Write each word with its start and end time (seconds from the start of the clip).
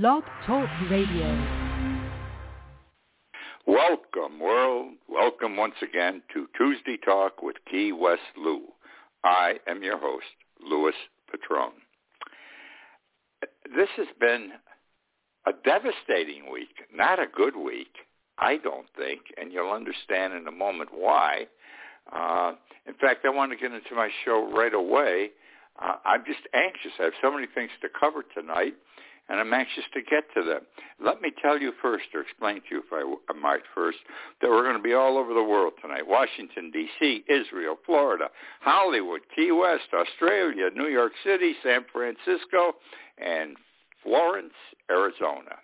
Blog 0.00 0.22
Talk 0.46 0.70
Radio. 0.90 1.28
Welcome, 3.66 4.40
world. 4.40 4.94
Welcome 5.06 5.58
once 5.58 5.74
again 5.82 6.22
to 6.32 6.48
Tuesday 6.56 6.96
Talk 6.96 7.42
with 7.42 7.56
Key 7.70 7.92
West 7.92 8.22
Lou. 8.38 8.62
I 9.22 9.56
am 9.68 9.82
your 9.82 9.98
host, 9.98 10.24
Louis 10.66 10.94
Petrone. 11.30 11.74
This 13.76 13.90
has 13.98 14.06
been 14.18 14.52
a 15.46 15.52
devastating 15.62 16.50
week, 16.50 16.74
not 16.96 17.18
a 17.18 17.26
good 17.26 17.54
week, 17.54 17.92
I 18.38 18.56
don't 18.56 18.86
think, 18.96 19.20
and 19.36 19.52
you'll 19.52 19.72
understand 19.72 20.32
in 20.32 20.46
a 20.46 20.52
moment 20.52 20.88
why. 20.94 21.48
Uh, 22.10 22.54
in 22.86 22.94
fact, 22.94 23.26
I 23.26 23.28
want 23.28 23.52
to 23.52 23.58
get 23.58 23.72
into 23.72 23.94
my 23.94 24.08
show 24.24 24.50
right 24.56 24.72
away. 24.72 25.32
Uh, 25.78 25.96
I'm 26.06 26.24
just 26.24 26.40
anxious. 26.54 26.92
I 26.98 27.04
have 27.04 27.12
so 27.20 27.30
many 27.30 27.46
things 27.54 27.70
to 27.82 27.88
cover 27.88 28.24
tonight, 28.34 28.72
and 29.28 29.38
I'm 29.40 29.52
anxious 29.52 29.84
to 29.94 30.02
get 30.02 30.24
to 30.34 30.42
them. 30.42 30.62
Let 31.02 31.22
me 31.22 31.32
tell 31.40 31.58
you 31.58 31.72
first, 31.80 32.06
or 32.14 32.20
explain 32.20 32.56
to 32.56 32.62
you 32.70 32.82
if 32.90 32.92
I, 32.92 33.32
might 33.38 33.62
first, 33.74 33.98
that 34.40 34.50
we're 34.50 34.64
going 34.64 34.76
to 34.76 34.82
be 34.82 34.94
all 34.94 35.16
over 35.16 35.32
the 35.32 35.42
world 35.42 35.74
tonight. 35.80 36.06
Washington, 36.06 36.70
D.C., 36.70 37.24
Israel, 37.28 37.76
Florida, 37.86 38.28
Hollywood, 38.60 39.20
Key 39.34 39.52
West, 39.52 39.88
Australia, 39.94 40.70
New 40.74 40.88
York 40.88 41.12
City, 41.24 41.54
San 41.62 41.84
Francisco, 41.92 42.74
and 43.18 43.56
Florence, 44.02 44.54
Arizona. 44.90 45.56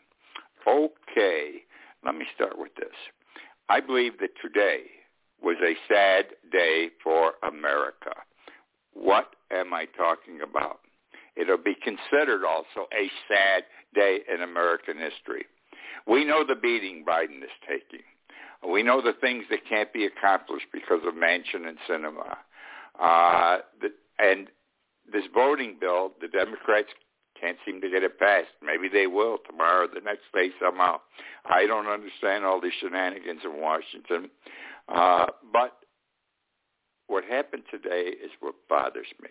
Okay, 0.67 1.63
let 2.05 2.15
me 2.15 2.27
start 2.35 2.59
with 2.59 2.75
this. 2.77 2.95
I 3.69 3.81
believe 3.81 4.19
that 4.21 4.31
today 4.41 4.83
was 5.43 5.57
a 5.63 5.75
sad 5.93 6.27
day 6.51 6.89
for 7.03 7.33
America. 7.47 8.13
What 8.93 9.35
am 9.53 9.73
I 9.73 9.87
talking 9.97 10.41
about? 10.43 10.81
It'll 11.39 11.57
be 11.57 11.77
considered 11.77 12.45
also 12.45 12.89
a 12.93 13.11
sad 13.29 13.65
day 13.95 14.21
in 14.33 14.43
American 14.43 14.99
history. 14.99 15.47
We 16.07 16.25
know 16.25 16.45
the 16.45 16.55
beating 16.55 17.05
Biden 17.07 17.43
is 17.43 17.51
taking. 17.69 18.05
We 18.67 18.83
know 18.83 19.01
the 19.01 19.13
things 19.21 19.45
that 19.51 19.61
can't 19.69 19.93
be 19.93 20.05
accomplished 20.05 20.67
because 20.73 21.01
of 21.07 21.15
Manchin 21.15 21.69
and 21.69 21.79
Sinema. 21.89 22.37
Uh, 23.01 23.59
and 24.19 24.49
this 25.11 25.25
voting 25.33 25.77
bill, 25.81 26.13
the 26.21 26.29
Democrats 26.29 26.89
can't 27.41 27.57
seem 27.65 27.81
to 27.81 27.89
get 27.89 28.03
it 28.03 28.19
passed. 28.19 28.49
Maybe 28.61 28.89
they 28.89 29.07
will 29.07 29.39
tomorrow, 29.49 29.85
or 29.85 29.89
the 29.89 30.01
next 30.05 30.25
day 30.35 30.51
somehow. 30.61 31.01
I 31.47 31.67
don't 31.67 31.87
understand 31.87 32.45
all 32.45 32.61
these 32.61 32.73
shenanigans 32.81 33.43
in 33.45 33.61
Washington. 33.61 34.31
Uh, 34.89 35.27
but 35.53 35.75
what 37.07 37.25
happened 37.25 37.63
today 37.71 38.11
is 38.11 38.31
what 38.41 38.55
bothers 38.69 39.07
me. 39.23 39.31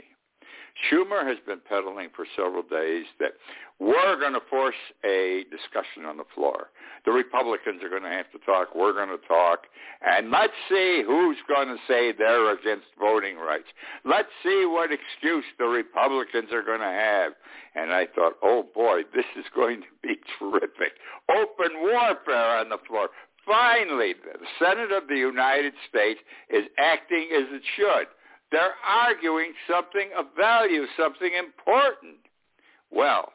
Schumer 0.89 1.27
has 1.27 1.37
been 1.45 1.59
peddling 1.67 2.09
for 2.15 2.25
several 2.35 2.63
days 2.63 3.05
that 3.19 3.31
we're 3.79 4.19
going 4.19 4.33
to 4.33 4.41
force 4.49 4.75
a 5.05 5.45
discussion 5.51 6.05
on 6.05 6.17
the 6.17 6.25
floor. 6.33 6.69
The 7.05 7.11
Republicans 7.11 7.83
are 7.83 7.89
going 7.89 8.03
to 8.03 8.09
have 8.09 8.31
to 8.31 8.39
talk. 8.39 8.75
We're 8.75 8.93
going 8.93 9.09
to 9.09 9.27
talk. 9.27 9.67
And 10.01 10.31
let's 10.31 10.53
see 10.69 11.03
who's 11.05 11.37
going 11.47 11.67
to 11.67 11.77
say 11.87 12.11
they're 12.11 12.53
against 12.53 12.87
voting 12.99 13.37
rights. 13.37 13.67
Let's 14.03 14.29
see 14.43 14.65
what 14.65 14.89
excuse 14.91 15.45
the 15.59 15.65
Republicans 15.65 16.51
are 16.51 16.63
going 16.63 16.81
to 16.81 16.85
have. 16.85 17.33
And 17.75 17.91
I 17.91 18.07
thought, 18.15 18.33
oh 18.41 18.65
boy, 18.73 19.01
this 19.13 19.25
is 19.37 19.45
going 19.55 19.81
to 19.81 19.87
be 20.01 20.15
terrific. 20.39 20.93
Open 21.29 21.79
warfare 21.81 22.57
on 22.57 22.69
the 22.69 22.79
floor. 22.87 23.09
Finally, 23.45 24.13
the 24.21 24.45
Senate 24.59 24.91
of 24.91 25.07
the 25.07 25.15
United 25.15 25.73
States 25.87 26.19
is 26.49 26.63
acting 26.77 27.29
as 27.33 27.45
it 27.55 27.61
should. 27.77 28.07
They're 28.51 28.75
arguing 28.85 29.53
something 29.69 30.09
of 30.17 30.27
value, 30.37 30.85
something 30.97 31.31
important. 31.37 32.17
Well, 32.91 33.33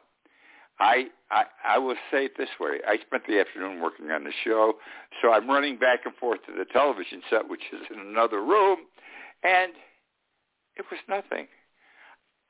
I, 0.79 1.05
I 1.29 1.43
I 1.63 1.77
will 1.77 1.95
say 2.11 2.25
it 2.25 2.33
this 2.37 2.49
way. 2.59 2.79
I 2.87 2.97
spent 3.05 3.23
the 3.27 3.39
afternoon 3.39 3.81
working 3.81 4.09
on 4.09 4.23
the 4.23 4.33
show, 4.43 4.73
so 5.21 5.31
I'm 5.31 5.47
running 5.47 5.77
back 5.77 5.99
and 6.05 6.15
forth 6.15 6.39
to 6.47 6.51
the 6.51 6.65
television 6.65 7.21
set, 7.29 7.47
which 7.47 7.61
is 7.71 7.85
in 7.93 7.99
another 7.99 8.41
room, 8.41 8.79
and 9.43 9.73
it 10.75 10.85
was 10.89 10.99
nothing. 11.07 11.47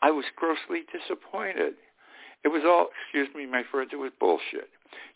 I 0.01 0.11
was 0.11 0.25
grossly 0.35 0.83
disappointed. 0.91 1.73
It 2.43 2.49
was 2.49 2.63
all, 2.65 2.87
excuse 3.05 3.33
me, 3.35 3.45
my 3.45 3.63
friends, 3.69 3.91
it 3.93 3.97
was 3.97 4.11
bullshit. 4.19 4.69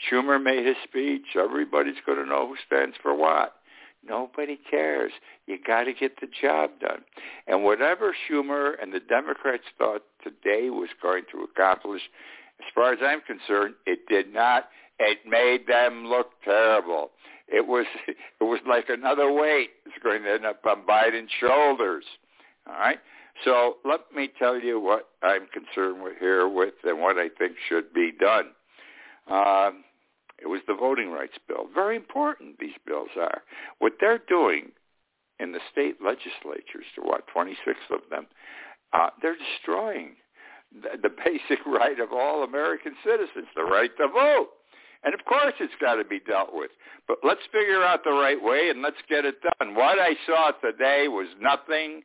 Schumer 0.09 0.41
made 0.41 0.65
his 0.65 0.77
speech. 0.83 1.35
Everybody's 1.35 1.99
going 2.05 2.17
to 2.19 2.25
know 2.25 2.47
who 2.47 2.55
stands 2.65 2.95
for 3.01 3.13
what. 3.13 3.56
Nobody 4.07 4.57
cares. 4.69 5.11
You 5.45 5.57
got 5.65 5.83
to 5.83 5.93
get 5.93 6.19
the 6.19 6.27
job 6.41 6.71
done. 6.79 7.03
And 7.47 7.63
whatever 7.63 8.15
Schumer 8.29 8.73
and 8.81 8.93
the 8.93 8.99
Democrats 8.99 9.63
thought 9.77 10.03
today 10.23 10.69
was 10.69 10.89
going 11.01 11.23
to 11.31 11.43
accomplish, 11.43 12.01
as 12.59 12.65
far 12.73 12.93
as 12.93 12.99
I'm 13.03 13.21
concerned, 13.21 13.75
it 13.85 14.07
did 14.07 14.33
not. 14.33 14.69
It 14.99 15.19
made 15.27 15.67
them 15.67 16.07
look 16.07 16.31
terrible. 16.43 17.11
It 17.47 17.67
was 17.67 17.85
it 18.07 18.43
was 18.43 18.59
like 18.67 18.89
another 18.89 19.31
weight. 19.31 19.69
It's 19.85 20.03
going 20.03 20.23
to 20.23 20.33
end 20.33 20.45
up 20.45 20.65
on 20.65 20.83
Biden's 20.87 21.31
shoulders. 21.39 22.05
All 22.67 22.73
right. 22.73 22.99
So 23.45 23.77
let 23.85 24.01
me 24.15 24.29
tell 24.39 24.59
you 24.59 24.79
what 24.79 25.09
I'm 25.21 25.47
concerned 25.53 26.01
with 26.01 26.13
here 26.19 26.47
with 26.47 26.73
and 26.83 26.99
what 26.99 27.17
I 27.17 27.29
think 27.37 27.53
should 27.69 27.93
be 27.93 28.11
done. 28.11 28.47
Um, 29.29 29.83
it 30.39 30.47
was 30.47 30.61
the 30.67 30.75
voting 30.75 31.11
rights 31.11 31.37
bill. 31.47 31.67
Very 31.73 31.95
important, 31.95 32.59
these 32.59 32.77
bills 32.85 33.09
are. 33.19 33.41
What 33.79 33.93
they're 33.99 34.21
doing 34.27 34.71
in 35.39 35.51
the 35.51 35.59
state 35.71 35.97
legislatures, 36.03 36.85
to 36.95 37.01
what, 37.01 37.27
26 37.27 37.77
of 37.91 38.01
them, 38.09 38.27
uh, 38.93 39.09
they're 39.21 39.37
destroying 39.37 40.15
the, 40.71 40.97
the 41.01 41.09
basic 41.09 41.65
right 41.65 41.99
of 41.99 42.11
all 42.11 42.43
American 42.43 42.93
citizens, 43.03 43.47
the 43.55 43.63
right 43.63 43.91
to 43.97 44.07
vote. 44.07 44.49
And 45.03 45.13
of 45.13 45.23
course 45.25 45.53
it's 45.59 45.73
got 45.79 45.95
to 45.95 46.03
be 46.03 46.19
dealt 46.19 46.49
with. 46.53 46.71
But 47.07 47.17
let's 47.23 47.41
figure 47.51 47.83
out 47.83 48.03
the 48.03 48.11
right 48.11 48.41
way 48.41 48.69
and 48.69 48.81
let's 48.81 48.97
get 49.07 49.25
it 49.25 49.35
done. 49.41 49.75
What 49.75 49.99
I 49.99 50.15
saw 50.25 50.51
today 50.51 51.07
was 51.07 51.27
nothing, 51.39 52.01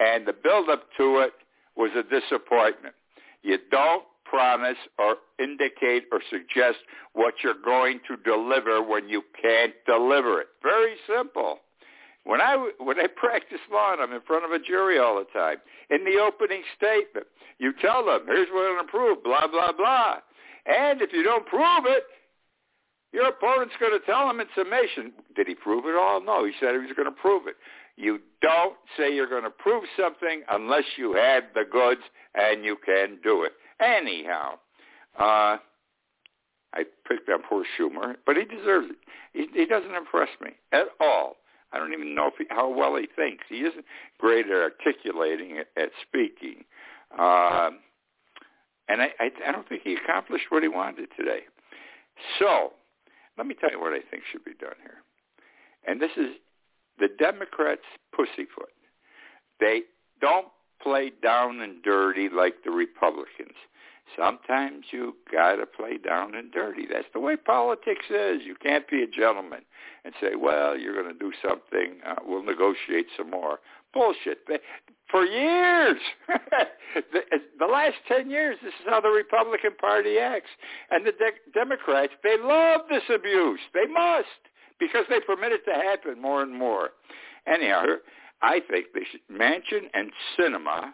and 0.00 0.26
the 0.26 0.32
build-up 0.32 0.84
to 0.98 1.18
it 1.18 1.32
was 1.76 1.90
a 1.96 2.02
disappointment. 2.02 2.94
You 3.42 3.58
don't 3.70 4.04
promise 4.28 4.76
or 4.98 5.16
indicate 5.38 6.04
or 6.12 6.20
suggest 6.30 6.78
what 7.12 7.34
you're 7.42 7.62
going 7.64 8.00
to 8.08 8.16
deliver 8.16 8.82
when 8.82 9.08
you 9.08 9.22
can't 9.40 9.72
deliver 9.86 10.40
it. 10.40 10.48
Very 10.62 10.94
simple. 11.08 11.58
When 12.24 12.40
I 12.40 12.70
when 12.78 13.00
I 13.00 13.06
practice 13.06 13.60
law 13.72 13.92
and 13.92 14.02
I'm 14.02 14.12
in 14.12 14.20
front 14.20 14.44
of 14.44 14.52
a 14.52 14.58
jury 14.58 14.98
all 14.98 15.16
the 15.16 15.38
time, 15.38 15.56
in 15.88 16.04
the 16.04 16.20
opening 16.20 16.62
statement, 16.76 17.26
you 17.58 17.72
tell 17.80 18.04
them, 18.04 18.26
"Here's 18.26 18.48
what 18.52 18.68
I'm 18.68 18.76
going 18.76 18.86
to 18.86 18.90
prove," 18.90 19.24
blah 19.24 19.46
blah 19.46 19.72
blah, 19.72 20.18
and 20.66 21.00
if 21.00 21.12
you 21.12 21.22
don't 21.22 21.46
prove 21.46 21.86
it, 21.86 22.04
your 23.12 23.28
opponent's 23.28 23.74
going 23.80 23.98
to 23.98 24.04
tell 24.04 24.28
him 24.28 24.40
in 24.40 24.46
summation, 24.54 25.14
"Did 25.36 25.46
he 25.46 25.54
prove 25.54 25.86
it 25.86 25.94
all? 25.94 26.20
No, 26.20 26.44
he 26.44 26.52
said 26.60 26.72
he 26.72 26.78
was 26.78 26.92
going 26.94 27.08
to 27.08 27.20
prove 27.20 27.46
it." 27.46 27.56
You 27.96 28.20
don't 28.42 28.76
say 28.96 29.12
you're 29.12 29.26
going 29.26 29.42
to 29.42 29.50
prove 29.50 29.84
something 29.98 30.42
unless 30.50 30.84
you 30.98 31.14
have 31.14 31.44
the 31.54 31.64
goods 31.64 32.02
and 32.34 32.64
you 32.64 32.76
can 32.76 33.18
do 33.24 33.42
it. 33.42 33.54
Anyhow, 33.80 34.54
uh, 35.18 35.56
I 36.74 36.84
picked 37.06 37.28
up 37.28 37.42
poor 37.48 37.64
Schumer, 37.78 38.16
but 38.26 38.36
he 38.36 38.44
deserves 38.44 38.88
it. 38.90 38.96
He, 39.32 39.46
he 39.60 39.66
doesn't 39.66 39.94
impress 39.94 40.28
me 40.42 40.50
at 40.72 40.86
all. 41.00 41.36
I 41.72 41.78
don't 41.78 41.92
even 41.92 42.14
know 42.14 42.28
if 42.28 42.34
he, 42.38 42.44
how 42.50 42.68
well 42.68 42.96
he 42.96 43.08
thinks. 43.14 43.44
He 43.48 43.58
isn't 43.58 43.84
great 44.18 44.46
at 44.46 44.52
articulating, 44.52 45.58
at, 45.58 45.68
at 45.82 45.90
speaking. 46.06 46.64
Uh, 47.18 47.70
and 48.88 49.02
I, 49.02 49.08
I, 49.20 49.30
I 49.46 49.52
don't 49.52 49.68
think 49.68 49.82
he 49.84 49.94
accomplished 49.94 50.46
what 50.48 50.62
he 50.62 50.68
wanted 50.68 51.08
today. 51.16 51.40
So 52.38 52.72
let 53.36 53.46
me 53.46 53.54
tell 53.54 53.70
you 53.70 53.80
what 53.80 53.92
I 53.92 54.00
think 54.10 54.22
should 54.30 54.44
be 54.44 54.54
done 54.58 54.76
here. 54.82 55.02
And 55.86 56.00
this 56.00 56.10
is 56.16 56.36
the 56.98 57.08
Democrats' 57.18 57.82
pussyfoot. 58.12 58.72
They 59.60 59.82
don't 60.20 60.48
play 60.82 61.12
down 61.22 61.60
and 61.60 61.82
dirty 61.82 62.28
like 62.28 62.64
the 62.64 62.70
Republicans. 62.70 63.54
Sometimes 64.16 64.86
you 64.90 65.16
got 65.30 65.56
to 65.56 65.66
play 65.66 65.98
down 65.98 66.34
and 66.34 66.50
dirty. 66.50 66.86
That's 66.90 67.08
the 67.12 67.20
way 67.20 67.36
politics 67.36 68.06
is. 68.08 68.40
You 68.44 68.54
can't 68.60 68.88
be 68.88 69.02
a 69.02 69.06
gentleman 69.06 69.60
and 70.04 70.14
say, 70.20 70.34
well, 70.34 70.78
you're 70.78 70.94
going 70.94 71.12
to 71.12 71.18
do 71.18 71.32
something. 71.42 71.98
Uh, 72.06 72.14
we'll 72.24 72.42
negotiate 72.42 73.06
some 73.16 73.30
more. 73.30 73.58
Bullshit. 73.92 74.38
For 75.10 75.24
years, 75.24 75.98
the, 76.94 77.20
the 77.58 77.66
last 77.66 77.96
10 78.08 78.30
years, 78.30 78.56
this 78.62 78.72
is 78.80 78.86
how 78.86 79.00
the 79.00 79.08
Republican 79.08 79.72
Party 79.78 80.18
acts. 80.18 80.50
And 80.90 81.06
the 81.06 81.12
de- 81.12 81.52
Democrats, 81.52 82.12
they 82.22 82.36
love 82.42 82.82
this 82.88 83.02
abuse. 83.14 83.60
They 83.74 83.86
must 83.86 84.26
because 84.78 85.04
they 85.10 85.20
permit 85.20 85.52
it 85.52 85.64
to 85.64 85.72
happen 85.72 86.20
more 86.20 86.42
and 86.42 86.54
more. 86.56 86.90
Anyhow, 87.46 87.84
I 88.42 88.60
think 88.70 88.86
should, 89.10 89.20
Manchin 89.30 89.88
and 89.94 90.10
Sinema 90.38 90.92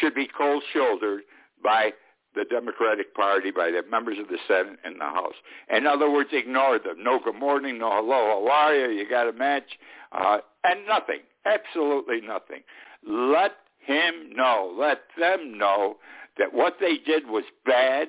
should 0.00 0.14
be 0.14 0.28
cold-shouldered 0.36 1.22
by 1.62 1.92
the 2.34 2.44
Democratic 2.48 3.14
Party, 3.14 3.50
by 3.50 3.70
the 3.70 3.82
members 3.90 4.18
of 4.18 4.28
the 4.28 4.38
Senate 4.48 4.78
and 4.84 4.98
the 4.98 5.04
House. 5.04 5.34
In 5.68 5.86
other 5.86 6.10
words, 6.10 6.30
ignore 6.32 6.78
them. 6.78 7.02
No 7.02 7.20
good 7.22 7.34
morning, 7.34 7.78
no 7.78 7.90
hello, 7.92 8.42
how 8.46 8.50
are 8.50 8.74
you? 8.74 8.98
You 8.98 9.08
got 9.08 9.28
a 9.28 9.32
match? 9.32 9.78
Uh, 10.12 10.38
and 10.64 10.86
nothing, 10.86 11.20
absolutely 11.44 12.20
nothing. 12.20 12.62
Let 13.06 13.52
him 13.78 14.34
know, 14.34 14.74
let 14.78 15.00
them 15.18 15.58
know 15.58 15.96
that 16.38 16.54
what 16.54 16.76
they 16.80 16.96
did 16.96 17.26
was 17.26 17.44
bad. 17.66 18.08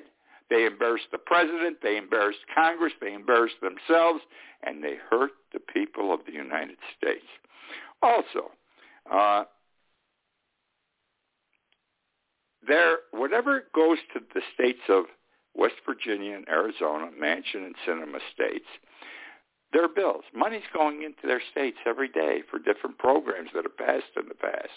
They 0.50 0.66
embarrassed 0.66 1.08
the 1.10 1.18
president. 1.18 1.78
They 1.82 1.96
embarrassed 1.96 2.40
Congress. 2.54 2.92
They 3.00 3.12
embarrassed 3.12 3.56
themselves. 3.60 4.20
And 4.62 4.82
they 4.82 4.96
hurt 5.10 5.32
the 5.52 5.60
people 5.60 6.14
of 6.14 6.20
the 6.26 6.32
United 6.32 6.76
States. 6.96 7.26
Also, 8.04 8.50
uh, 9.10 9.44
there, 12.68 12.98
whatever 13.12 13.64
goes 13.74 13.96
to 14.12 14.20
the 14.34 14.42
states 14.52 14.80
of 14.90 15.04
West 15.54 15.76
Virginia 15.86 16.36
and 16.36 16.46
Arizona, 16.46 17.08
Manchin 17.18 17.64
and 17.64 17.74
Sinema 17.88 18.18
states, 18.34 18.66
their 19.72 19.88
bills. 19.88 20.24
Money's 20.34 20.68
going 20.74 21.02
into 21.02 21.26
their 21.26 21.40
states 21.50 21.78
every 21.86 22.08
day 22.08 22.42
for 22.50 22.58
different 22.58 22.98
programs 22.98 23.48
that 23.54 23.64
are 23.64 23.70
passed 23.70 24.12
in 24.18 24.28
the 24.28 24.34
past. 24.34 24.68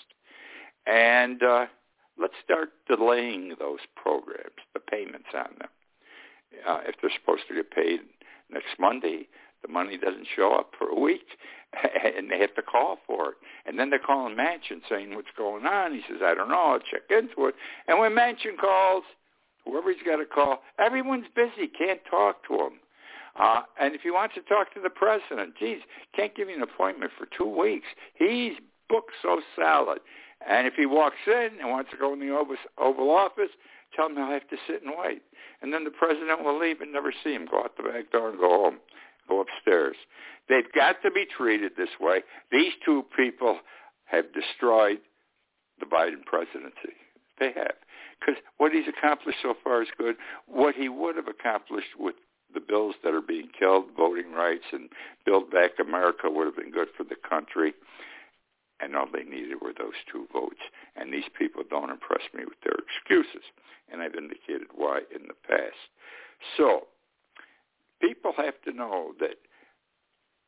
And 0.85 1.43
uh, 1.43 1.65
let's 2.17 2.33
start 2.41 2.69
delaying 2.87 3.55
those 3.59 3.79
programs, 3.95 4.55
the 4.73 4.79
payments 4.79 5.27
on 5.33 5.49
them. 5.59 5.69
Uh, 6.65 6.79
if 6.87 6.95
they're 7.01 7.11
supposed 7.19 7.43
to 7.49 7.55
get 7.55 7.71
paid 7.71 7.99
next 8.49 8.79
Monday, 8.79 9.27
the 9.67 9.73
money 9.73 9.97
doesn't 9.97 10.27
show 10.35 10.55
up 10.55 10.71
for 10.77 10.87
a 10.87 10.99
week, 10.99 11.27
and 12.15 12.31
they 12.31 12.39
have 12.39 12.55
to 12.55 12.61
call 12.61 12.97
for 13.05 13.29
it. 13.29 13.35
And 13.65 13.77
then 13.77 13.89
they're 13.89 13.99
calling 13.99 14.35
Manchin 14.35 14.81
saying, 14.89 15.13
what's 15.15 15.27
going 15.37 15.65
on? 15.65 15.93
He 15.93 16.01
says, 16.07 16.21
I 16.23 16.33
don't 16.33 16.49
know. 16.49 16.73
I'll 16.73 16.79
check 16.79 17.09
into 17.09 17.47
it. 17.47 17.55
And 17.87 17.99
when 17.99 18.13
Manchin 18.13 18.57
calls, 18.59 19.03
whoever 19.65 19.91
he's 19.91 20.03
got 20.03 20.17
to 20.17 20.25
call, 20.25 20.61
everyone's 20.79 21.27
busy, 21.35 21.67
can't 21.67 21.99
talk 22.09 22.47
to 22.47 22.53
him. 22.53 22.73
Uh, 23.39 23.61
and 23.79 23.93
if 23.93 24.01
he 24.01 24.09
wants 24.09 24.33
to 24.35 24.41
talk 24.41 24.73
to 24.73 24.81
the 24.81 24.89
president, 24.89 25.53
geez, 25.59 25.79
can't 26.15 26.35
give 26.35 26.49
you 26.49 26.55
an 26.55 26.63
appointment 26.63 27.11
for 27.17 27.27
two 27.37 27.47
weeks. 27.47 27.85
He's 28.15 28.53
booked 28.89 29.11
so 29.21 29.41
solid. 29.55 29.99
And 30.47 30.67
if 30.67 30.73
he 30.75 30.85
walks 30.85 31.17
in 31.27 31.49
and 31.59 31.69
wants 31.69 31.91
to 31.91 31.97
go 31.97 32.13
in 32.13 32.19
the 32.19 32.31
Oval 32.77 33.09
Office, 33.11 33.49
tell 33.95 34.07
him 34.07 34.15
he'll 34.15 34.27
have 34.27 34.47
to 34.49 34.57
sit 34.67 34.81
and 34.83 34.93
wait. 34.97 35.21
And 35.61 35.73
then 35.73 35.83
the 35.83 35.91
president 35.91 36.43
will 36.43 36.59
leave 36.59 36.81
and 36.81 36.91
never 36.91 37.13
see 37.23 37.33
him. 37.33 37.47
Go 37.49 37.59
out 37.59 37.77
the 37.77 37.83
back 37.83 38.11
door 38.11 38.29
and 38.29 38.39
go 38.39 38.49
home. 38.49 38.77
Go 39.27 39.41
upstairs. 39.41 39.95
They've 40.49 40.71
got 40.73 41.01
to 41.03 41.11
be 41.11 41.25
treated 41.25 41.73
this 41.77 41.89
way. 41.99 42.23
These 42.51 42.73
two 42.85 43.05
people 43.15 43.59
have 44.05 44.25
destroyed 44.33 44.99
the 45.79 45.85
Biden 45.85 46.23
presidency. 46.25 46.95
They 47.39 47.51
have. 47.55 47.75
Because 48.19 48.41
what 48.57 48.71
he's 48.71 48.87
accomplished 48.87 49.39
so 49.43 49.53
far 49.63 49.83
is 49.83 49.89
good. 49.97 50.15
What 50.47 50.75
he 50.75 50.89
would 50.89 51.15
have 51.17 51.27
accomplished 51.27 51.99
with 51.99 52.15
the 52.53 52.59
bills 52.59 52.95
that 53.03 53.13
are 53.13 53.21
being 53.21 53.49
killed, 53.57 53.85
voting 53.95 54.31
rights 54.31 54.63
and 54.71 54.89
Build 55.25 55.51
Back 55.51 55.71
America 55.79 56.29
would 56.29 56.45
have 56.45 56.55
been 56.55 56.71
good 56.71 56.87
for 56.95 57.03
the 57.03 57.17
country. 57.29 57.73
And 58.79 58.95
all 58.95 59.07
they 59.11 59.23
needed 59.23 59.57
were 59.61 59.73
those 59.77 59.97
two 60.11 60.27
votes. 60.31 60.61
And 60.95 61.11
these 61.11 61.29
people 61.37 61.63
don't 61.69 61.89
impress 61.89 62.21
me 62.33 62.45
with 62.45 62.59
their 62.63 62.77
excuses. 62.77 63.45
And 63.91 64.01
I've 64.01 64.15
indicated 64.15 64.67
why 64.73 65.01
in 65.13 65.27
the 65.27 65.37
past. 65.47 65.77
So 66.55 66.87
people 68.01 68.33
have 68.37 68.61
to 68.65 68.71
know 68.71 69.13
that 69.19 69.37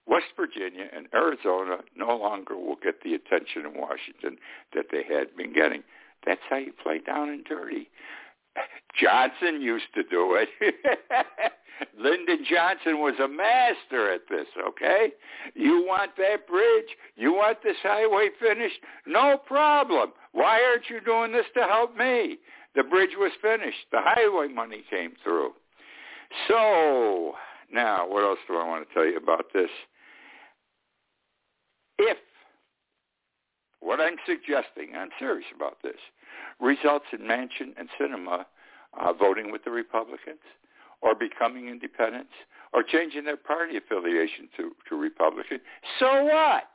West 0.07 0.33
Virginia 0.35 0.85
and 0.95 1.07
Arizona 1.13 1.77
no 1.95 2.17
longer 2.17 2.57
will 2.57 2.77
get 2.81 3.03
the 3.03 3.13
attention 3.13 3.65
in 3.65 3.79
Washington 3.79 4.37
that 4.73 4.85
they 4.91 5.03
had 5.03 5.35
been 5.37 5.53
getting. 5.53 5.83
That's 6.25 6.41
how 6.49 6.57
you 6.57 6.73
play 6.83 6.99
down 6.99 7.29
and 7.29 7.43
dirty. 7.45 7.89
Johnson 8.99 9.61
used 9.61 9.93
to 9.93 10.03
do 10.03 10.35
it. 10.35 10.49
Lyndon 11.97 12.45
Johnson 12.49 12.99
was 12.99 13.13
a 13.23 13.27
master 13.27 14.11
at 14.11 14.21
this, 14.29 14.47
okay? 14.67 15.13
You 15.53 15.85
want 15.87 16.11
that 16.17 16.47
bridge? 16.47 16.97
You 17.15 17.33
want 17.33 17.59
this 17.63 17.77
highway 17.81 18.29
finished? 18.39 18.79
No 19.07 19.37
problem. 19.37 20.11
Why 20.33 20.61
aren't 20.61 20.89
you 20.89 20.99
doing 20.99 21.31
this 21.31 21.45
to 21.55 21.63
help 21.63 21.95
me? 21.95 22.39
The 22.75 22.83
bridge 22.83 23.15
was 23.17 23.31
finished. 23.41 23.87
The 23.91 24.01
highway 24.01 24.51
money 24.53 24.83
came 24.89 25.13
through. 25.23 25.51
So, 26.47 27.33
now, 27.71 28.07
what 28.07 28.23
else 28.23 28.39
do 28.47 28.55
I 28.57 28.67
want 28.67 28.87
to 28.87 28.93
tell 28.93 29.05
you 29.05 29.17
about 29.17 29.45
this? 29.53 29.69
If 31.97 32.17
what 33.81 33.99
I'm 33.99 34.17
suggesting, 34.25 34.95
I'm 34.95 35.09
serious 35.17 35.47
about 35.55 35.77
this, 35.83 35.97
results 36.59 37.05
in 37.13 37.19
Manchin 37.19 37.73
and 37.77 37.89
Sinema 37.99 38.45
uh, 38.99 39.13
voting 39.13 39.51
with 39.51 39.63
the 39.63 39.71
Republicans 39.71 40.43
or 41.01 41.15
becoming 41.15 41.69
independents 41.69 42.33
or 42.73 42.83
changing 42.83 43.23
their 43.23 43.37
party 43.37 43.77
affiliation 43.77 44.49
to, 44.57 44.71
to 44.89 44.95
Republican, 44.95 45.59
so 45.99 46.25
what? 46.25 46.65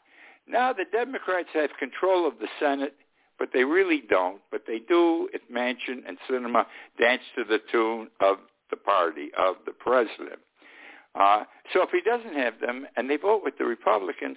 Now 0.47 0.73
the 0.73 0.85
Democrats 0.91 1.49
have 1.55 1.71
control 1.79 2.27
of 2.27 2.39
the 2.39 2.49
Senate, 2.59 2.95
but 3.39 3.51
they 3.53 3.65
really 3.65 4.03
don't. 4.09 4.41
But 4.51 4.63
they 4.67 4.79
do 4.79 5.29
if 5.33 5.43
Manchin 5.53 6.07
and 6.07 6.19
Sinema 6.29 6.65
dance 6.99 7.23
to 7.37 7.45
the 7.45 7.59
tune 7.71 8.09
of 8.21 8.39
the 8.71 8.77
party, 8.77 9.31
of 9.39 9.57
the 9.67 9.73
president. 9.73 10.41
Uh, 11.15 11.45
so 11.73 11.83
if 11.83 11.91
he 11.91 12.01
doesn't 12.01 12.35
have 12.35 12.61
them 12.61 12.87
and 12.97 13.09
they 13.09 13.17
vote 13.17 13.43
with 13.45 13.57
the 13.59 13.65
Republicans, 13.65 14.37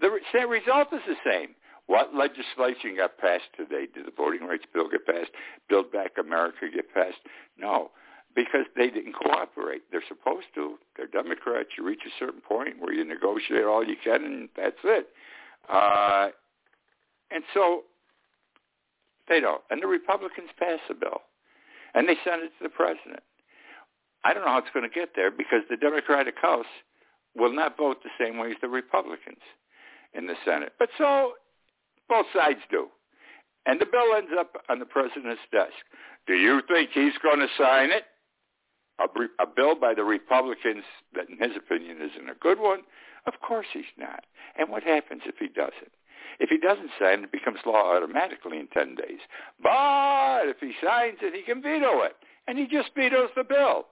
the 0.00 0.10
result 0.46 0.88
is 0.92 1.00
the 1.06 1.16
same. 1.24 1.54
What 1.86 2.14
legislation 2.14 2.96
got 2.96 3.18
passed 3.18 3.50
today? 3.56 3.86
Did 3.92 4.06
the 4.06 4.12
voting 4.16 4.46
rights 4.46 4.64
bill 4.72 4.88
get 4.88 5.06
passed? 5.06 5.30
Build 5.68 5.92
Back 5.92 6.12
America 6.18 6.66
get 6.72 6.92
passed? 6.92 7.18
No, 7.58 7.90
because 8.34 8.66
they 8.76 8.90
didn't 8.90 9.14
cooperate. 9.14 9.82
They're 9.90 10.02
supposed 10.08 10.46
to. 10.56 10.78
They're 10.96 11.06
Democrats. 11.06 11.70
You 11.78 11.84
reach 11.84 12.02
a 12.04 12.10
certain 12.18 12.40
point 12.40 12.80
where 12.80 12.92
you 12.92 13.04
negotiate 13.04 13.64
all 13.64 13.84
you 13.84 13.96
can, 14.02 14.24
and 14.24 14.48
that's 14.56 14.76
it. 14.84 15.08
Uh, 15.68 16.28
and 17.30 17.44
so 17.54 17.82
they 19.28 19.40
don't. 19.40 19.62
And 19.70 19.80
the 19.80 19.86
Republicans 19.86 20.50
pass 20.58 20.78
the 20.88 20.94
bill, 20.94 21.22
and 21.94 22.08
they 22.08 22.16
send 22.24 22.42
it 22.42 22.52
to 22.58 22.64
the 22.64 22.68
president. 22.68 23.22
I 24.26 24.34
don't 24.34 24.44
know 24.44 24.50
how 24.50 24.58
it's 24.58 24.74
going 24.74 24.88
to 24.88 24.92
get 24.92 25.10
there 25.14 25.30
because 25.30 25.62
the 25.70 25.76
Democratic 25.76 26.34
House 26.42 26.66
will 27.36 27.54
not 27.54 27.76
vote 27.76 28.02
the 28.02 28.10
same 28.18 28.38
way 28.38 28.50
as 28.50 28.56
the 28.60 28.68
Republicans 28.68 29.38
in 30.14 30.26
the 30.26 30.34
Senate. 30.44 30.72
But 30.80 30.88
so 30.98 31.34
both 32.08 32.26
sides 32.34 32.58
do. 32.68 32.88
And 33.66 33.80
the 33.80 33.86
bill 33.86 34.16
ends 34.16 34.32
up 34.36 34.56
on 34.68 34.80
the 34.80 34.84
president's 34.84 35.42
desk. 35.52 35.78
Do 36.26 36.34
you 36.34 36.60
think 36.66 36.90
he's 36.92 37.14
going 37.22 37.38
to 37.38 37.46
sign 37.56 37.90
it? 37.92 38.02
A, 38.98 39.06
a 39.40 39.46
bill 39.46 39.76
by 39.76 39.94
the 39.94 40.02
Republicans 40.02 40.82
that, 41.14 41.28
in 41.28 41.38
his 41.38 41.56
opinion, 41.56 41.98
isn't 41.98 42.28
a 42.28 42.34
good 42.40 42.58
one? 42.58 42.80
Of 43.28 43.34
course 43.46 43.66
he's 43.72 43.84
not. 43.96 44.24
And 44.58 44.70
what 44.70 44.82
happens 44.82 45.22
if 45.26 45.36
he 45.38 45.46
doesn't? 45.46 45.92
If 46.40 46.50
he 46.50 46.58
doesn't 46.58 46.90
sign, 46.98 47.22
it 47.22 47.30
becomes 47.30 47.58
law 47.64 47.94
automatically 47.94 48.58
in 48.58 48.66
10 48.68 48.96
days. 48.96 49.20
But 49.62 50.48
if 50.48 50.56
he 50.58 50.72
signs 50.82 51.18
it, 51.22 51.32
he 51.32 51.42
can 51.42 51.62
veto 51.62 52.02
it. 52.02 52.16
And 52.48 52.58
he 52.58 52.66
just 52.66 52.90
vetoes 52.96 53.30
the 53.36 53.44
bill. 53.44 53.86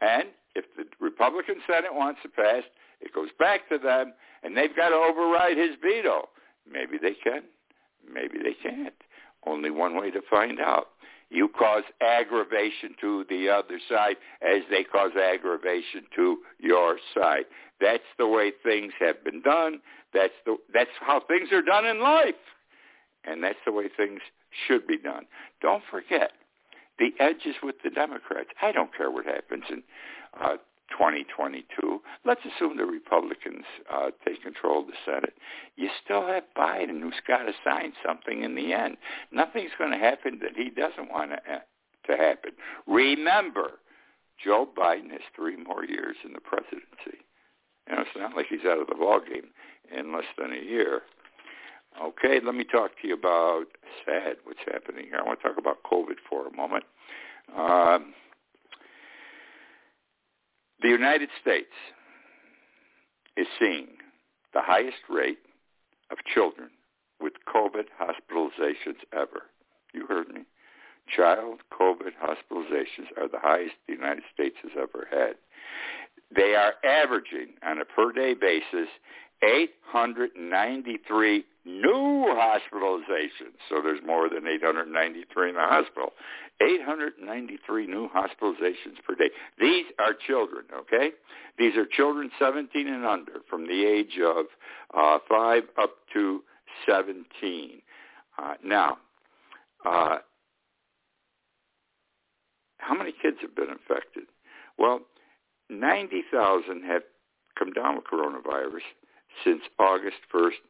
And 0.00 0.28
if 0.54 0.64
the 0.76 0.84
Republican 1.00 1.56
Senate 1.66 1.94
wants 1.94 2.20
it 2.24 2.34
passed, 2.34 2.68
it 3.00 3.12
goes 3.14 3.28
back 3.38 3.68
to 3.68 3.78
them, 3.78 4.14
and 4.42 4.56
they've 4.56 4.74
got 4.74 4.90
to 4.90 4.96
override 4.96 5.56
his 5.56 5.76
veto. 5.82 6.28
Maybe 6.70 6.98
they 7.00 7.14
can. 7.14 7.42
Maybe 8.12 8.38
they 8.42 8.54
can't. 8.62 8.94
Only 9.46 9.70
one 9.70 9.96
way 9.96 10.10
to 10.10 10.20
find 10.28 10.60
out. 10.60 10.88
You 11.28 11.48
cause 11.48 11.82
aggravation 12.00 12.94
to 13.00 13.24
the 13.28 13.48
other 13.48 13.80
side 13.88 14.16
as 14.42 14.62
they 14.70 14.84
cause 14.84 15.10
aggravation 15.16 16.02
to 16.14 16.38
your 16.60 16.98
side. 17.14 17.44
That's 17.80 18.04
the 18.16 18.28
way 18.28 18.52
things 18.62 18.92
have 19.00 19.24
been 19.24 19.42
done. 19.42 19.80
That's 20.14 20.32
the 20.44 20.56
that's 20.72 20.90
how 21.00 21.20
things 21.26 21.50
are 21.52 21.62
done 21.62 21.84
in 21.84 22.00
life. 22.00 22.34
And 23.24 23.42
that's 23.42 23.58
the 23.66 23.72
way 23.72 23.88
things 23.94 24.20
should 24.66 24.86
be 24.86 24.98
done. 24.98 25.26
Don't 25.60 25.82
forget, 25.90 26.30
the 26.98 27.12
edge 27.20 27.44
is 27.46 27.56
with 27.62 27.76
the 27.84 27.90
Democrats. 27.90 28.50
I 28.62 28.72
don't 28.72 28.94
care 28.96 29.10
what 29.10 29.26
happens 29.26 29.64
in 29.70 29.82
uh, 30.40 30.56
2022. 30.90 32.00
Let's 32.24 32.40
assume 32.44 32.76
the 32.76 32.86
Republicans 32.86 33.64
uh, 33.92 34.10
take 34.26 34.42
control 34.42 34.80
of 34.80 34.86
the 34.86 34.92
Senate. 35.04 35.34
You 35.76 35.88
still 36.04 36.26
have 36.26 36.44
Biden 36.56 37.00
who's 37.00 37.20
got 37.26 37.44
to 37.44 37.52
sign 37.64 37.92
something 38.04 38.42
in 38.42 38.54
the 38.54 38.72
end. 38.72 38.96
Nothing's 39.32 39.72
going 39.78 39.90
to 39.90 39.98
happen 39.98 40.38
that 40.42 40.56
he 40.56 40.70
doesn't 40.70 41.10
want 41.10 41.32
to, 41.32 41.36
uh, 41.36 41.58
to 42.06 42.16
happen. 42.16 42.52
Remember, 42.86 43.72
Joe 44.42 44.68
Biden 44.76 45.10
has 45.10 45.22
three 45.34 45.56
more 45.56 45.84
years 45.84 46.16
in 46.24 46.32
the 46.32 46.40
presidency. 46.40 47.24
You 47.88 47.96
know, 47.96 48.02
it's 48.02 48.10
not 48.16 48.36
like 48.36 48.46
he's 48.48 48.64
out 48.66 48.80
of 48.80 48.86
the 48.86 48.94
ballgame 48.94 49.50
in 49.96 50.12
less 50.12 50.24
than 50.38 50.52
a 50.52 50.62
year. 50.62 51.02
Okay, 52.02 52.40
let 52.44 52.54
me 52.54 52.64
talk 52.64 52.90
to 53.00 53.08
you 53.08 53.14
about 53.14 53.64
sad 54.04 54.36
what's 54.44 54.60
happening 54.70 55.06
here. 55.06 55.18
I 55.18 55.22
want 55.22 55.40
to 55.40 55.48
talk 55.48 55.58
about 55.58 55.78
COVID 55.90 56.16
for 56.28 56.46
a 56.46 56.54
moment. 56.54 56.84
Um, 57.56 58.12
the 60.82 60.88
United 60.88 61.30
States 61.40 61.72
is 63.36 63.46
seeing 63.58 63.88
the 64.52 64.60
highest 64.60 64.98
rate 65.08 65.38
of 66.10 66.18
children 66.34 66.68
with 67.20 67.32
COVID 67.48 67.86
hospitalizations 67.98 68.98
ever. 69.12 69.44
You 69.94 70.06
heard 70.06 70.28
me. 70.28 70.42
Child 71.14 71.60
COVID 71.72 72.12
hospitalizations 72.22 73.16
are 73.16 73.28
the 73.28 73.38
highest 73.38 73.74
the 73.86 73.94
United 73.94 74.24
States 74.34 74.56
has 74.62 74.72
ever 74.76 75.06
had. 75.10 75.36
They 76.34 76.56
are 76.56 76.74
averaging 76.84 77.54
on 77.64 77.80
a 77.80 77.84
per 77.84 78.12
day 78.12 78.34
basis 78.34 78.88
893 79.42 81.44
new 81.66 82.26
hospitalizations. 82.30 83.58
So 83.68 83.82
there's 83.82 84.00
more 84.06 84.28
than 84.28 84.46
893 84.46 85.48
in 85.48 85.54
the 85.56 85.60
hospital. 85.60 86.12
893 86.62 87.86
new 87.86 88.08
hospitalizations 88.08 89.02
per 89.06 89.14
day. 89.16 89.30
These 89.58 89.86
are 89.98 90.12
children, 90.14 90.64
okay? 90.74 91.10
These 91.58 91.76
are 91.76 91.84
children 91.84 92.30
17 92.38 92.86
and 92.86 93.04
under 93.04 93.40
from 93.50 93.66
the 93.66 93.84
age 93.84 94.18
of 94.24 94.46
uh, 94.96 95.18
5 95.28 95.62
up 95.82 95.90
to 96.14 96.42
17. 96.88 97.82
Uh, 98.38 98.54
now, 98.64 98.98
uh, 99.84 100.18
how 102.78 102.94
many 102.94 103.12
kids 103.20 103.38
have 103.42 103.56
been 103.56 103.70
infected? 103.70 104.24
Well, 104.78 105.00
90,000 105.68 106.84
have 106.84 107.02
come 107.58 107.72
down 107.72 107.96
with 107.96 108.04
coronavirus 108.04 108.84
since 109.44 109.62
August 109.78 110.18
1st, 110.32 110.62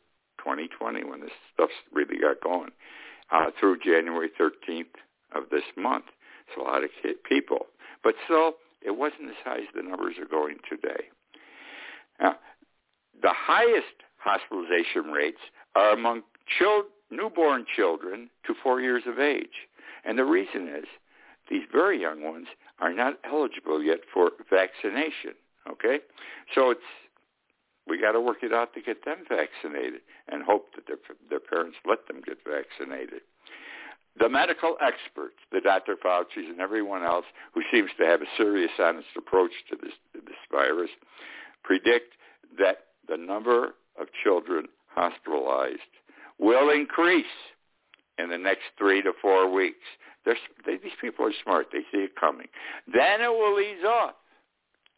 2020, 0.47 1.05
when 1.05 1.21
this 1.21 1.31
stuff 1.53 1.71
really 1.93 2.19
got 2.19 2.41
going, 2.41 2.71
uh, 3.33 3.51
through 3.59 3.79
January 3.79 4.31
13th 4.41 4.95
of 5.35 5.51
this 5.51 5.65
month. 5.77 6.05
It's 6.47 6.57
a 6.57 6.63
lot 6.63 6.85
of 6.85 6.91
people. 7.29 7.67
But 8.05 8.15
still, 8.25 8.53
it 8.81 8.97
wasn't 8.97 9.31
as 9.31 9.37
high 9.45 9.59
as 9.59 9.69
the 9.75 9.83
numbers 9.83 10.15
are 10.21 10.27
going 10.27 10.59
today. 10.69 11.11
Now, 12.21 12.37
the 13.21 13.33
highest 13.33 14.05
hospitalization 14.19 15.11
rates 15.13 15.41
are 15.75 15.91
among 15.91 16.23
newborn 17.11 17.67
children 17.75 18.31
to 18.47 18.55
four 18.63 18.81
years 18.81 19.03
of 19.07 19.19
age. 19.19 19.67
And 20.05 20.17
the 20.17 20.25
reason 20.25 20.69
is 20.69 20.85
these 21.51 21.63
very 21.73 22.01
young 22.01 22.23
ones 22.23 22.47
are 22.79 22.93
not 22.93 23.19
eligible 23.25 23.83
yet 23.83 24.01
for 24.13 24.31
vaccination. 24.49 25.35
Okay? 25.69 25.99
So 26.55 26.71
it's 26.71 26.81
we 27.87 28.01
got 28.01 28.13
to 28.13 28.21
work 28.21 28.39
it 28.43 28.53
out 28.53 28.75
to 28.75 28.81
get 28.81 29.05
them 29.05 29.19
vaccinated 29.29 30.01
and 30.29 30.43
hope 30.43 30.75
that 30.75 30.87
their, 30.87 30.99
their 31.31 31.41
parents 31.41 31.77
let 31.87 32.07
them 32.09 32.21
get 32.25 32.39
vaccinated. 32.45 33.23
The 34.19 34.29
medical 34.29 34.77
experts, 34.81 35.37
the 35.53 35.61
Dr. 35.61 35.97
Fauci's 35.97 36.49
and 36.49 36.61
everyone 36.61 37.03
else 37.05 37.27
who 37.53 37.63
seems 37.71 37.91
to 37.99 38.07
have 38.07 38.23
a 38.23 38.27
serious, 38.37 38.71
honest 38.79 39.09
approach 39.17 39.51
to 39.71 39.77
this, 39.77 39.93
to 40.15 40.21
this 40.21 40.37
virus, 40.51 40.91
predict 41.63 42.15
that 42.59 42.87
the 43.09 43.17
number 43.17 43.75
of 44.01 44.09
children 44.25 44.67
hospitalized 44.89 45.81
will 46.39 46.71
increase 46.71 47.25
in 48.19 48.31
the 48.31 48.39
next 48.39 48.65
three 48.79 49.03
to 49.03 49.13
four 49.21 49.53
weeks. 49.53 49.85
They, 50.25 50.79
these 50.79 50.97
people 51.01 51.27
are 51.27 51.33
smart. 51.43 51.69
They 51.73 51.83
see 51.93 52.05
it 52.05 52.17
coming. 52.19 52.49
Then 52.93 53.21
it 53.21 53.31
will 53.31 53.61
ease 53.61 53.85
off 53.85 54.15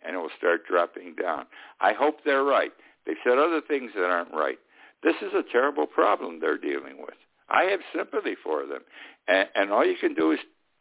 and 0.05 0.15
it 0.15 0.19
will 0.19 0.31
start 0.37 0.67
dropping 0.67 1.15
down. 1.21 1.47
I 1.81 1.93
hope 1.93 2.19
they're 2.25 2.45
right. 2.45 2.73
They've 3.07 3.17
said 3.25 3.39
other 3.39 3.61
things 3.67 3.93
that 3.95 4.05
aren't 4.05 4.33
right. 4.33 4.59
This 5.03 5.17
is 5.23 5.33
a 5.35 5.43
terrible 5.51 5.87
problem 5.87 6.41
they're 6.41 6.59
dealing 6.59 6.99
with. 6.99 7.15
I 7.49 7.65
have 7.65 7.81
sympathy 7.95 8.35
for 8.43 8.67
them. 8.67 8.83
And, 9.27 9.49
and 9.55 9.73
all 9.73 9.85
you 9.85 9.97
can 9.99 10.15
do 10.15 10.33
is 10.33 10.39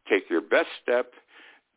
take 0.09 0.29
your 0.29 0.41
best 0.41 0.69
step, 0.81 1.13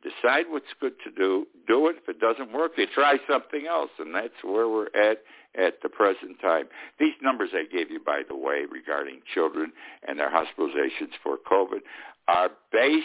decide 0.03 0.47
what's 0.49 0.67
good 0.81 0.95
to 1.05 1.11
do, 1.11 1.47
do 1.69 1.89
it. 1.89 1.97
If 2.03 2.09
it 2.09 2.21
doesn't 2.21 2.53
work, 2.53 2.73
you 2.77 2.87
try 2.93 3.17
something 3.31 3.67
else. 3.69 3.91
And 3.99 4.15
that's 4.15 4.43
where 4.43 4.69
we're 4.69 4.89
at 4.95 5.19
at 5.57 5.83
the 5.83 5.89
present 5.89 6.41
time. 6.41 6.65
These 6.99 7.15
numbers 7.23 7.51
I 7.53 7.65
gave 7.71 7.91
you, 7.91 8.01
by 8.05 8.23
the 8.29 8.37
way, 8.37 8.63
regarding 8.71 9.21
children 9.35 9.73
and 10.07 10.19
their 10.19 10.31
hospitalizations 10.31 11.13
for 11.23 11.37
COVID 11.51 11.81
are 12.29 12.51
based 12.73 13.05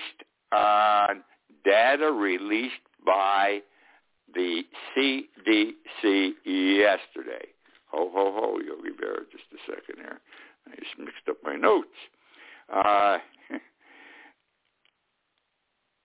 on 0.52 1.24
data 1.64 2.12
released 2.12 2.74
by 3.06 3.62
the 4.36 4.64
CDC 4.96 6.32
yesterday. 6.46 7.48
Ho, 7.92 8.10
ho, 8.14 8.34
ho, 8.36 8.60
Yogi 8.60 8.90
Berra, 8.90 9.24
just 9.32 9.46
a 9.54 9.72
second 9.72 10.04
here. 10.04 10.20
I 10.68 10.76
just 10.76 11.00
mixed 11.00 11.28
up 11.30 11.38
my 11.44 11.56
notes. 11.56 11.88
Uh, 12.72 13.18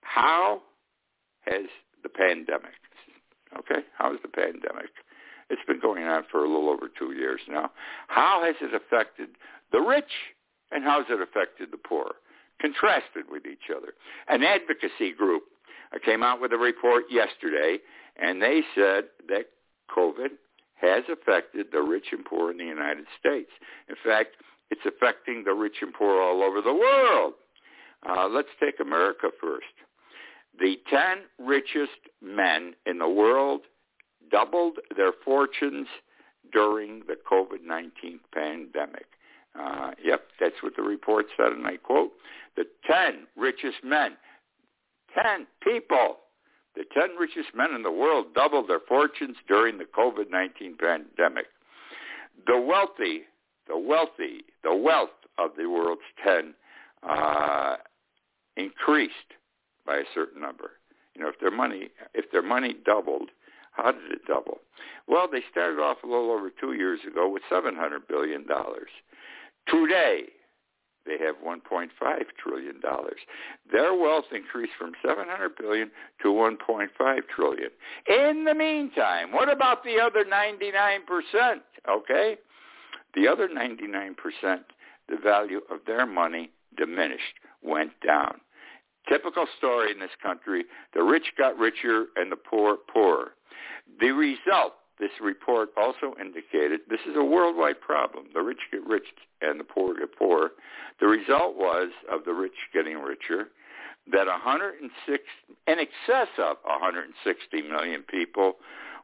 how 0.02 0.62
has 1.46 1.66
the 2.02 2.08
pandemic, 2.08 2.78
okay, 3.58 3.82
how 3.98 4.10
has 4.10 4.20
the 4.22 4.28
pandemic, 4.28 4.90
it's 5.48 5.62
been 5.66 5.80
going 5.80 6.04
on 6.04 6.22
for 6.30 6.44
a 6.44 6.48
little 6.48 6.68
over 6.68 6.88
two 6.96 7.12
years 7.12 7.40
now, 7.48 7.70
how 8.08 8.42
has 8.44 8.54
it 8.60 8.74
affected 8.74 9.30
the 9.72 9.80
rich 9.80 10.12
and 10.70 10.84
how 10.84 11.02
has 11.02 11.06
it 11.10 11.20
affected 11.20 11.70
the 11.72 11.78
poor? 11.78 12.12
Contrasted 12.60 13.24
with 13.30 13.46
each 13.46 13.74
other. 13.74 13.94
An 14.28 14.42
advocacy 14.44 15.12
group 15.16 15.44
came 16.04 16.22
out 16.22 16.40
with 16.40 16.52
a 16.52 16.58
report 16.58 17.04
yesterday 17.10 17.78
and 18.20 18.40
they 18.40 18.62
said 18.74 19.04
that 19.28 19.46
COVID 19.94 20.30
has 20.80 21.04
affected 21.10 21.66
the 21.72 21.80
rich 21.80 22.06
and 22.12 22.24
poor 22.24 22.50
in 22.50 22.58
the 22.58 22.64
United 22.64 23.06
States. 23.18 23.50
In 23.88 23.96
fact, 24.04 24.36
it's 24.70 24.80
affecting 24.86 25.44
the 25.44 25.52
rich 25.52 25.76
and 25.82 25.92
poor 25.92 26.22
all 26.22 26.42
over 26.42 26.60
the 26.62 26.72
world. 26.72 27.34
Uh, 28.08 28.28
let's 28.28 28.48
take 28.58 28.80
America 28.80 29.28
first. 29.40 29.66
The 30.58 30.76
10 30.90 31.00
richest 31.38 32.00
men 32.22 32.74
in 32.86 32.98
the 32.98 33.08
world 33.08 33.62
doubled 34.30 34.78
their 34.96 35.12
fortunes 35.24 35.88
during 36.52 37.02
the 37.06 37.16
COVID-19 37.30 38.20
pandemic. 38.32 39.06
Uh, 39.58 39.90
yep, 40.02 40.22
that's 40.38 40.62
what 40.62 40.76
the 40.76 40.82
report 40.82 41.26
said, 41.36 41.52
and 41.52 41.66
I 41.66 41.76
quote, 41.76 42.12
the 42.56 42.64
10 42.86 43.26
richest 43.36 43.82
men, 43.84 44.12
10 45.14 45.46
people 45.62 46.18
the 46.74 46.84
10 46.94 47.16
richest 47.18 47.54
men 47.54 47.74
in 47.74 47.82
the 47.82 47.90
world 47.90 48.26
doubled 48.34 48.68
their 48.68 48.80
fortunes 48.80 49.36
during 49.48 49.78
the 49.78 49.84
COVID-19 49.84 50.78
pandemic. 50.78 51.46
The 52.46 52.60
wealthy, 52.60 53.22
the 53.68 53.78
wealthy, 53.78 54.44
the 54.62 54.74
wealth 54.74 55.10
of 55.38 55.50
the 55.56 55.68
world's 55.68 56.02
10 56.24 56.54
uh, 57.08 57.76
increased 58.56 59.14
by 59.86 59.96
a 59.96 60.04
certain 60.14 60.40
number. 60.40 60.72
You 61.14 61.22
know, 61.22 61.28
if 61.28 61.40
their 61.40 61.50
money, 61.50 61.88
if 62.14 62.30
their 62.30 62.42
money 62.42 62.76
doubled, 62.84 63.30
how 63.72 63.92
did 63.92 64.10
it 64.12 64.26
double? 64.26 64.58
Well, 65.06 65.28
they 65.30 65.42
started 65.50 65.80
off 65.80 65.98
a 66.02 66.06
little 66.06 66.30
over 66.30 66.50
two 66.50 66.74
years 66.74 67.00
ago 67.06 67.28
with 67.28 67.42
$700 67.50 68.06
billion. 68.08 68.44
Today, 69.68 70.24
they 71.10 71.24
have 71.24 71.36
1.5 71.44 71.88
trillion 72.42 72.80
dollars. 72.80 73.18
Their 73.70 73.94
wealth 73.94 74.26
increased 74.32 74.72
from 74.78 74.92
700 75.04 75.56
billion 75.56 75.90
to 76.22 76.28
1.5 76.28 76.88
trillion. 77.34 77.70
In 78.06 78.44
the 78.44 78.54
meantime, 78.54 79.32
what 79.32 79.50
about 79.50 79.82
the 79.82 79.98
other 80.00 80.24
99%? 80.24 81.60
Okay? 81.88 82.36
The 83.14 83.26
other 83.26 83.48
99%, 83.48 84.14
the 85.08 85.16
value 85.22 85.60
of 85.70 85.80
their 85.86 86.06
money 86.06 86.50
diminished, 86.76 87.34
went 87.62 87.92
down. 88.06 88.40
Typical 89.08 89.46
story 89.58 89.90
in 89.90 89.98
this 89.98 90.10
country, 90.22 90.64
the 90.94 91.02
rich 91.02 91.32
got 91.36 91.58
richer 91.58 92.06
and 92.14 92.30
the 92.30 92.36
poor 92.36 92.76
poorer. 92.76 93.32
The 93.98 94.12
result 94.12 94.74
this 95.00 95.10
report 95.20 95.70
also 95.76 96.14
indicated 96.20 96.80
this 96.88 97.00
is 97.08 97.16
a 97.16 97.24
worldwide 97.24 97.80
problem. 97.80 98.26
The 98.34 98.42
rich 98.42 98.60
get 98.70 98.86
rich 98.86 99.06
and 99.40 99.58
the 99.58 99.64
poor 99.64 99.98
get 99.98 100.16
poor. 100.16 100.50
The 101.00 101.06
result 101.06 101.56
was 101.56 101.90
of 102.10 102.24
the 102.24 102.32
rich 102.32 102.52
getting 102.72 102.98
richer 102.98 103.48
that 104.12 104.26
106, 104.26 105.22
in 105.66 105.78
excess 105.78 106.28
of 106.38 106.56
160 106.64 107.62
million 107.62 108.02
people 108.02 108.54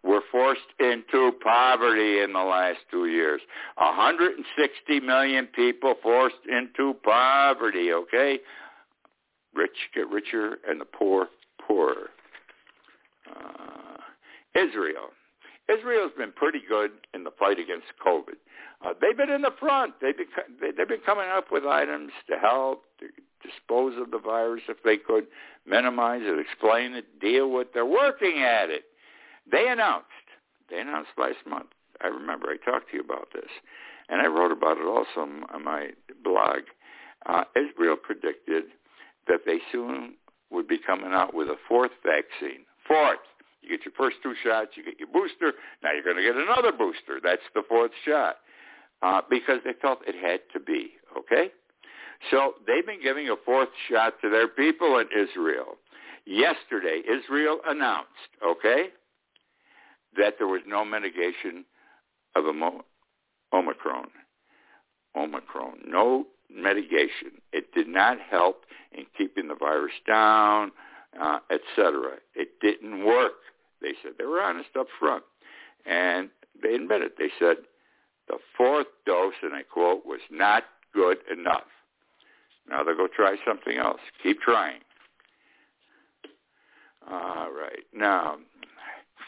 were 0.03 0.21
forced 0.31 0.61
into 0.79 1.33
poverty 1.43 2.21
in 2.21 2.33
the 2.33 2.41
last 2.41 2.79
two 2.91 3.07
years. 3.07 3.41
160 3.77 5.01
million 5.01 5.47
people 5.47 5.95
forced 6.03 6.37
into 6.49 6.95
poverty, 7.03 7.93
okay? 7.93 8.39
Rich 9.55 9.77
get 9.95 10.09
richer 10.09 10.59
and 10.69 10.81
the 10.81 10.85
poor 10.85 11.29
poorer. 11.67 12.11
Uh, 13.29 13.97
Israel. 14.55 15.11
Israel's 15.69 16.13
been 16.17 16.33
pretty 16.33 16.61
good 16.67 16.93
in 17.15 17.25
the 17.25 17.31
fight 17.39 17.59
against 17.59 17.87
COVID. 18.05 18.37
Uh, 18.85 18.93
they've 19.01 19.17
been 19.17 19.31
in 19.31 19.43
the 19.43 19.55
front. 19.59 19.95
They've 20.01 20.17
been, 20.17 20.27
they've 20.77 20.89
been 20.89 21.01
coming 21.05 21.29
up 21.29 21.47
with 21.51 21.65
items 21.65 22.13
to 22.29 22.37
help 22.39 22.85
to 23.01 23.07
dispose 23.47 23.95
of 24.01 24.11
the 24.11 24.19
virus 24.19 24.63
if 24.69 24.83
they 24.85 24.97
could, 24.97 25.27
minimize 25.67 26.23
it, 26.25 26.39
explain 26.39 26.95
it, 26.95 27.21
deal 27.21 27.51
with. 27.51 27.69
it. 27.69 27.75
They're 27.75 27.87
working 27.87 28.43
at 28.43 28.71
it. 28.71 28.85
They 29.51 29.69
announced. 29.69 30.07
They 30.71 30.81
announced 30.81 31.11
last 31.19 31.47
month. 31.49 31.69
I 32.03 32.09
remember 32.09 32.49
I 32.49 32.57
talked 32.65 32.91
to 32.91 32.97
you 32.97 33.03
about 33.03 33.29
this, 33.33 33.51
and 34.09 34.21
I 34.21 34.27
wrote 34.27 34.53
about 34.53 34.77
it 34.79 34.87
also 34.87 35.29
on 35.53 35.65
my 35.65 35.91
blog. 36.23 36.61
Uh, 37.25 37.45
Israel 37.57 37.97
predicted 37.97 38.65
that 39.27 39.41
they 39.47 39.59
soon 39.73 40.15
would 40.51 40.69
be 40.69 40.79
coming 40.79 41.13
out 41.13 41.35
with 41.35 41.49
a 41.49 41.57
fourth 41.69 41.93
vaccine. 42.05 42.65
Fourth. 42.87 43.19
You 43.67 43.77
get 43.77 43.85
your 43.85 43.95
first 43.97 44.17
two 44.23 44.35
shots, 44.45 44.71
you 44.77 44.85
get 44.85 44.99
your 44.99 45.09
booster. 45.09 45.53
Now 45.83 45.93
you're 45.93 46.05
going 46.05 46.17
to 46.17 46.23
get 46.23 46.37
another 46.37 46.73
booster. 46.73 47.21
That's 47.23 47.43
the 47.55 47.63
fourth 47.69 47.91
shot 48.07 48.37
uh, 49.03 49.23
because 49.29 49.59
they 49.65 49.73
felt 49.81 50.01
it 50.07 50.15
had 50.15 50.41
to 50.53 50.61
be. 50.61 50.93
Okay, 51.17 51.51
so 52.31 52.55
they've 52.67 52.87
been 52.87 53.03
giving 53.03 53.29
a 53.29 53.37
fourth 53.45 53.71
shot 53.91 54.15
to 54.23 54.31
their 54.31 54.49
people 54.49 54.99
in 54.99 55.07
Israel. 55.17 55.77
Yesterday, 56.27 57.03
Israel 57.09 57.59
announced, 57.67 58.11
okay, 58.45 58.89
that 60.17 60.35
there 60.39 60.49
was 60.49 60.63
no 60.67 60.85
mitigation 60.85 61.65
of 62.35 62.45
Omicron. 63.53 64.09
Omicron. 65.17 65.79
No 65.87 66.27
mitigation. 66.55 67.41
It 67.53 67.73
did 67.73 67.89
not 67.89 68.19
help 68.21 68.65
in 68.93 69.07
keeping 69.17 69.49
the 69.49 69.55
virus 69.55 69.93
down, 70.07 70.73
uh, 71.21 71.39
etc. 71.51 72.17
It 72.35 72.61
didn't 72.61 73.05
work. 73.05 73.33
They 73.87 73.95
said 74.03 74.15
they 74.19 74.25
were 74.25 74.43
honest 74.43 74.71
up 74.77 74.89
front, 74.99 75.23
and 75.87 76.29
they 76.61 76.75
admitted. 76.75 77.13
They 77.17 77.31
said 77.39 77.59
the 78.27 78.39
fourth 78.57 78.89
dose, 79.07 79.35
and 79.45 79.55
I 79.55 79.63
quote, 79.63 80.05
was 80.05 80.19
not 80.29 80.65
good 80.93 81.19
enough. 81.33 81.71
Now 82.69 82.83
they'll 82.83 82.97
go 82.97 83.07
try 83.07 83.37
something 83.47 83.79
else. 83.79 84.01
Keep 84.25 84.41
trying. 84.41 84.81
All 87.09 87.53
right. 87.53 87.85
Now, 87.95 88.39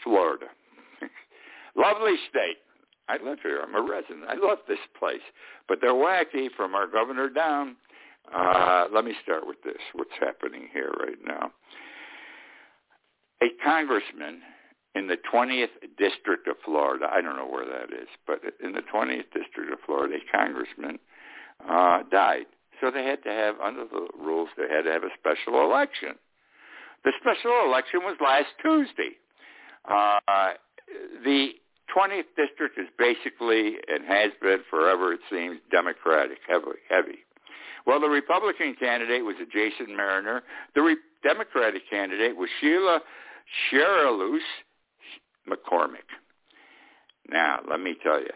Florida. 0.03 0.47
Lovely 1.77 2.15
state. 2.29 2.57
I 3.07 3.13
live 3.23 3.39
here. 3.41 3.61
I'm 3.63 3.75
a 3.75 3.81
resident. 3.81 4.25
I 4.27 4.35
love 4.35 4.57
this 4.67 4.77
place. 4.99 5.21
But 5.69 5.77
they're 5.79 5.93
wacky 5.93 6.49
from 6.57 6.75
our 6.75 6.85
governor 6.85 7.29
down. 7.29 7.77
Uh, 8.35 8.87
let 8.93 9.05
me 9.05 9.13
start 9.23 9.47
with 9.47 9.63
this, 9.63 9.79
what's 9.93 10.11
happening 10.19 10.67
here 10.73 10.91
right 10.99 11.17
now. 11.25 11.53
A 13.41 13.47
congressman 13.63 14.41
in 14.95 15.07
the 15.07 15.17
20th 15.31 15.67
district 15.97 16.47
of 16.47 16.55
Florida, 16.65 17.07
I 17.11 17.21
don't 17.21 17.35
know 17.35 17.47
where 17.47 17.65
that 17.65 17.93
is, 17.93 18.09
but 18.27 18.41
in 18.63 18.73
the 18.73 18.81
20th 18.93 19.31
district 19.33 19.71
of 19.71 19.79
Florida, 19.85 20.15
a 20.15 20.37
congressman 20.37 20.99
uh, 21.67 22.03
died. 22.11 22.45
So 22.81 22.91
they 22.91 23.03
had 23.03 23.23
to 23.23 23.29
have, 23.29 23.59
under 23.59 23.85
the 23.85 24.07
rules, 24.17 24.49
they 24.57 24.67
had 24.73 24.83
to 24.83 24.91
have 24.91 25.03
a 25.03 25.13
special 25.19 25.63
election. 25.63 26.15
The 27.03 27.13
special 27.19 27.65
election 27.65 28.01
was 28.03 28.17
last 28.21 28.47
Tuesday. 28.61 29.15
Uh, 29.85 30.53
the 31.23 31.51
20th 31.95 32.29
district 32.35 32.77
is 32.77 32.87
basically 32.97 33.77
and 33.87 34.05
has 34.05 34.31
been 34.41 34.59
forever, 34.69 35.13
it 35.13 35.21
seems, 35.29 35.59
Democratic, 35.71 36.39
heavy. 36.47 37.19
Well, 37.85 37.99
the 37.99 38.09
Republican 38.09 38.75
candidate 38.79 39.23
was 39.23 39.35
a 39.41 39.45
Jason 39.45 39.95
Mariner. 39.95 40.43
The 40.75 40.81
Re- 40.81 40.97
Democratic 41.23 41.89
candidate 41.89 42.35
was 42.35 42.49
Sheila 42.61 43.01
Cherfilus 43.71 44.39
McCormick. 45.47 46.09
Now, 47.29 47.59
let 47.69 47.79
me 47.79 47.95
tell 48.01 48.19
you, 48.19 48.31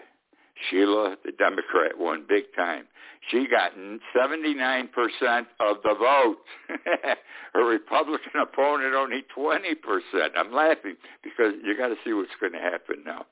Sheila, 0.70 1.18
the 1.26 1.32
Democrat, 1.32 1.98
won 1.98 2.26
big 2.28 2.46
time. 2.56 2.86
She 3.30 3.48
got 3.48 3.72
79% 3.76 4.90
of 5.60 5.78
the 5.84 5.96
vote. 5.96 6.38
Her 7.54 7.66
Republican 7.66 8.42
opponent 8.42 8.94
only 8.94 9.24
20%. 9.36 10.30
I'm 10.36 10.52
laughing 10.52 10.96
because 11.24 11.54
you 11.64 11.78
got 11.78 11.88
to 11.88 11.96
see 12.04 12.14
what's 12.14 12.32
going 12.40 12.54
to 12.54 12.60
happen 12.60 13.04
now. 13.06 13.26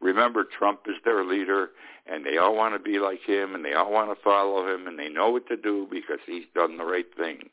Remember, 0.00 0.44
Trump 0.44 0.80
is 0.86 0.96
their 1.04 1.24
leader, 1.24 1.70
and 2.06 2.24
they 2.24 2.36
all 2.36 2.54
want 2.54 2.74
to 2.74 2.78
be 2.78 2.98
like 2.98 3.20
him, 3.26 3.54
and 3.54 3.64
they 3.64 3.72
all 3.72 3.90
want 3.90 4.10
to 4.10 4.22
follow 4.22 4.66
him, 4.68 4.86
and 4.86 4.98
they 4.98 5.08
know 5.08 5.30
what 5.30 5.46
to 5.48 5.56
do 5.56 5.86
because 5.90 6.18
he's 6.26 6.44
done 6.54 6.76
the 6.76 6.84
right 6.84 7.06
things. 7.16 7.50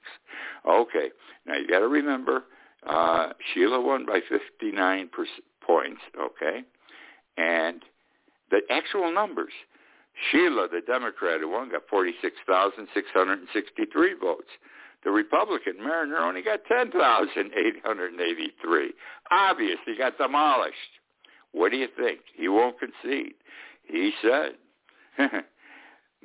Okay, 0.67 1.09
now 1.45 1.55
you 1.55 1.67
got 1.67 1.79
to 1.79 1.87
remember, 1.87 2.43
uh, 2.87 3.33
Sheila 3.53 3.81
won 3.81 4.05
by 4.05 4.19
59 4.29 5.09
points, 5.65 6.01
okay? 6.19 6.63
And 7.37 7.81
the 8.51 8.59
actual 8.69 9.11
numbers, 9.13 9.53
Sheila, 10.31 10.67
the 10.71 10.81
Democrat 10.85 11.41
who 11.41 11.49
won, 11.49 11.71
got 11.71 11.87
46,663 11.89 14.13
votes. 14.21 14.49
The 15.03 15.09
Republican 15.11 15.83
Mariner 15.83 16.17
only 16.17 16.41
got 16.41 16.63
10,883. 16.65 18.93
Obviously 19.31 19.95
got 19.97 20.17
demolished. 20.17 20.77
What 21.51 21.71
do 21.71 21.77
you 21.77 21.89
think? 21.97 22.19
He 22.35 22.47
won't 22.47 22.77
concede. 22.79 23.33
He 23.83 24.13
said, 24.21 24.53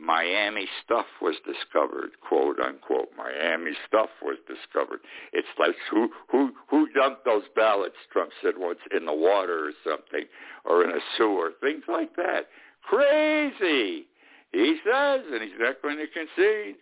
Miami 0.01 0.67
stuff 0.85 1.07
was 1.21 1.37
discovered, 1.45 2.11
quote 2.21 2.59
unquote. 2.61 3.09
Miami 3.17 3.73
stuff 3.87 4.11
was 4.23 4.39
discovered. 4.47 5.01
It's 5.33 5.49
like 5.59 5.75
who 5.91 6.11
who 6.31 6.53
who 6.69 6.89
dumped 6.93 7.25
those 7.25 7.45
ballots? 7.57 7.97
Trump 8.13 8.31
said 8.43 8.55
once 8.57 8.79
in 8.97 9.07
the 9.07 9.15
water 9.15 9.69
or 9.69 9.73
something, 9.85 10.27
or 10.65 10.85
in 10.85 10.91
a 10.91 11.01
sewer, 11.17 11.53
things 11.61 11.85
like 11.89 12.15
that. 12.17 12.49
Crazy, 12.83 14.07
he 14.53 14.79
says, 14.85 15.21
and 15.31 15.43
he's 15.43 15.59
not 15.59 15.83
going 15.83 15.99
to 15.99 16.07
concede. 16.07 16.77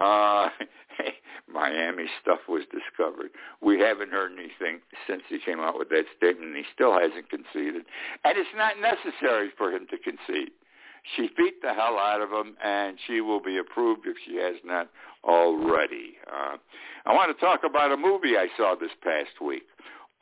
Uh, 0.00 0.48
Miami 1.52 2.06
stuff 2.20 2.40
was 2.48 2.62
discovered. 2.72 3.30
We 3.60 3.78
haven't 3.78 4.10
heard 4.10 4.32
anything 4.32 4.80
since 5.06 5.22
he 5.28 5.38
came 5.38 5.60
out 5.60 5.78
with 5.78 5.90
that 5.90 6.04
statement, 6.16 6.48
and 6.48 6.56
he 6.56 6.64
still 6.74 6.98
hasn't 6.98 7.28
conceded. 7.28 7.84
And 8.24 8.38
it's 8.38 8.56
not 8.56 8.80
necessary 8.80 9.50
for 9.56 9.70
him 9.70 9.86
to 9.90 9.98
concede. 9.98 10.52
She 11.16 11.28
beat 11.36 11.60
the 11.62 11.74
hell 11.74 11.98
out 11.98 12.20
of 12.20 12.30
him, 12.30 12.56
and 12.62 12.96
she 13.06 13.20
will 13.20 13.40
be 13.40 13.58
approved 13.58 14.06
if 14.06 14.16
she 14.24 14.36
has 14.36 14.56
not 14.64 14.88
already. 15.24 16.14
Uh, 16.26 16.56
I 17.06 17.12
want 17.12 17.36
to 17.36 17.44
talk 17.44 17.60
about 17.64 17.92
a 17.92 17.96
movie 17.96 18.36
I 18.36 18.48
saw 18.56 18.74
this 18.74 18.92
past 19.02 19.40
week, 19.44 19.64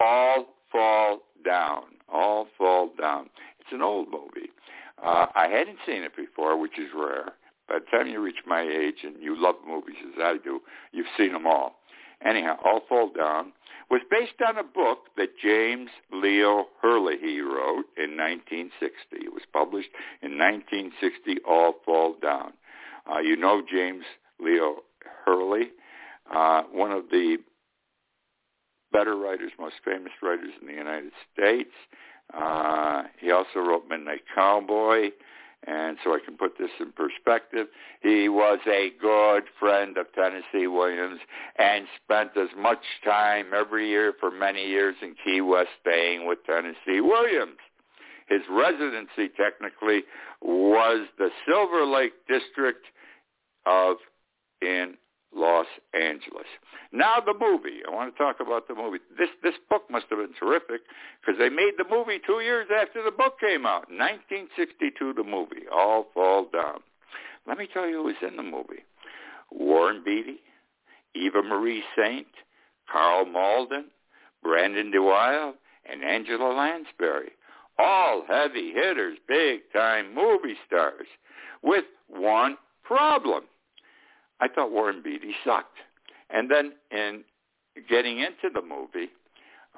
All 0.00 0.46
Fall 0.72 1.20
Down. 1.44 1.82
All 2.12 2.48
Fall 2.56 2.90
Down. 2.98 3.28
It's 3.60 3.72
an 3.72 3.82
old 3.82 4.08
movie. 4.10 4.50
Uh, 5.02 5.26
I 5.34 5.48
hadn't 5.48 5.78
seen 5.86 6.02
it 6.02 6.16
before, 6.16 6.58
which 6.58 6.78
is 6.78 6.88
rare. 6.94 7.32
By 7.68 7.78
the 7.78 7.96
time 7.96 8.08
you 8.08 8.20
reach 8.20 8.42
my 8.46 8.62
age 8.62 9.04
and 9.04 9.22
you 9.22 9.40
love 9.40 9.56
movies 9.66 9.96
as 10.04 10.20
I 10.20 10.36
do, 10.42 10.60
you've 10.92 11.06
seen 11.16 11.32
them 11.32 11.46
all. 11.46 11.76
Anyhow, 12.24 12.56
All 12.64 12.80
Fall 12.88 13.10
Down 13.16 13.52
was 13.90 14.02
based 14.08 14.40
on 14.46 14.56
a 14.56 14.62
book 14.62 15.08
that 15.16 15.36
James 15.42 15.90
Leo 16.12 16.66
Herlihy 16.80 17.40
wrote 17.40 17.86
in 17.96 18.16
1960. 18.16 18.92
It 19.12 19.32
was 19.32 19.42
published 19.52 19.90
in 20.22 20.38
1960, 20.38 21.38
All 21.46 21.74
Fall 21.84 22.14
Down. 22.22 22.52
Uh, 23.10 23.18
you 23.18 23.36
know 23.36 23.62
James 23.68 24.04
Leo 24.38 24.82
Herlihy, 25.26 25.70
uh, 26.32 26.62
one 26.70 26.92
of 26.92 27.10
the 27.10 27.38
better 28.92 29.16
writers, 29.16 29.52
most 29.58 29.76
famous 29.84 30.12
writers 30.22 30.52
in 30.60 30.66
the 30.66 30.74
United 30.74 31.12
States. 31.32 31.70
Uh, 32.32 33.04
he 33.18 33.30
also 33.30 33.58
wrote 33.58 33.88
Midnight 33.88 34.22
Cowboy. 34.32 35.10
And 35.66 35.98
so 36.02 36.14
I 36.14 36.20
can 36.24 36.38
put 36.38 36.56
this 36.58 36.70
in 36.80 36.92
perspective. 36.92 37.66
He 38.02 38.28
was 38.30 38.58
a 38.66 38.92
good 39.00 39.44
friend 39.58 39.98
of 39.98 40.06
Tennessee 40.14 40.66
Williams 40.66 41.20
and 41.58 41.86
spent 42.02 42.30
as 42.36 42.48
much 42.56 42.82
time 43.04 43.48
every 43.54 43.88
year 43.88 44.14
for 44.18 44.30
many 44.30 44.66
years 44.66 44.96
in 45.02 45.14
Key 45.22 45.42
West 45.42 45.68
staying 45.82 46.26
with 46.26 46.38
Tennessee 46.46 47.00
Williams. 47.00 47.58
His 48.28 48.40
residency 48.48 49.28
technically 49.36 50.04
was 50.40 51.06
the 51.18 51.28
Silver 51.46 51.84
Lake 51.84 52.14
District 52.26 52.84
of 53.66 53.96
in 54.62 54.94
Los 55.34 55.66
Angeles. 55.94 56.46
Now 56.92 57.16
the 57.24 57.34
movie. 57.34 57.80
I 57.86 57.94
want 57.94 58.14
to 58.14 58.18
talk 58.18 58.36
about 58.40 58.66
the 58.66 58.74
movie. 58.74 58.98
This 59.18 59.28
this 59.42 59.54
book 59.68 59.82
must 59.90 60.06
have 60.10 60.18
been 60.18 60.34
terrific 60.38 60.82
because 61.20 61.38
they 61.38 61.48
made 61.48 61.72
the 61.78 61.84
movie 61.88 62.18
two 62.26 62.40
years 62.40 62.66
after 62.74 63.02
the 63.02 63.10
book 63.10 63.38
came 63.40 63.64
out. 63.64 63.88
1962, 63.90 65.14
the 65.14 65.24
movie. 65.24 65.68
All 65.72 66.06
Fall 66.12 66.48
Down. 66.52 66.80
Let 67.46 67.58
me 67.58 67.68
tell 67.72 67.86
you 67.86 67.98
who 67.98 68.04
was 68.04 68.16
in 68.26 68.36
the 68.36 68.42
movie. 68.42 68.84
Warren 69.50 70.02
Beatty, 70.04 70.40
Eva 71.14 71.42
Marie 71.42 71.82
Saint, 71.96 72.26
Karl 72.90 73.24
Malden, 73.24 73.86
Brandon 74.42 74.92
deWilde, 74.92 75.54
and 75.90 76.04
Angela 76.04 76.52
Lansbury. 76.52 77.32
All 77.78 78.24
heavy 78.28 78.72
hitters, 78.72 79.18
big-time 79.26 80.14
movie 80.14 80.56
stars 80.66 81.06
with 81.62 81.84
one 82.08 82.56
problem 82.84 83.44
I 84.40 84.48
thought 84.48 84.72
Warren 84.72 85.02
Beatty 85.02 85.34
sucked. 85.44 85.78
And 86.30 86.50
then 86.50 86.72
in 86.90 87.24
getting 87.88 88.18
into 88.18 88.50
the 88.52 88.62
movie, 88.62 89.10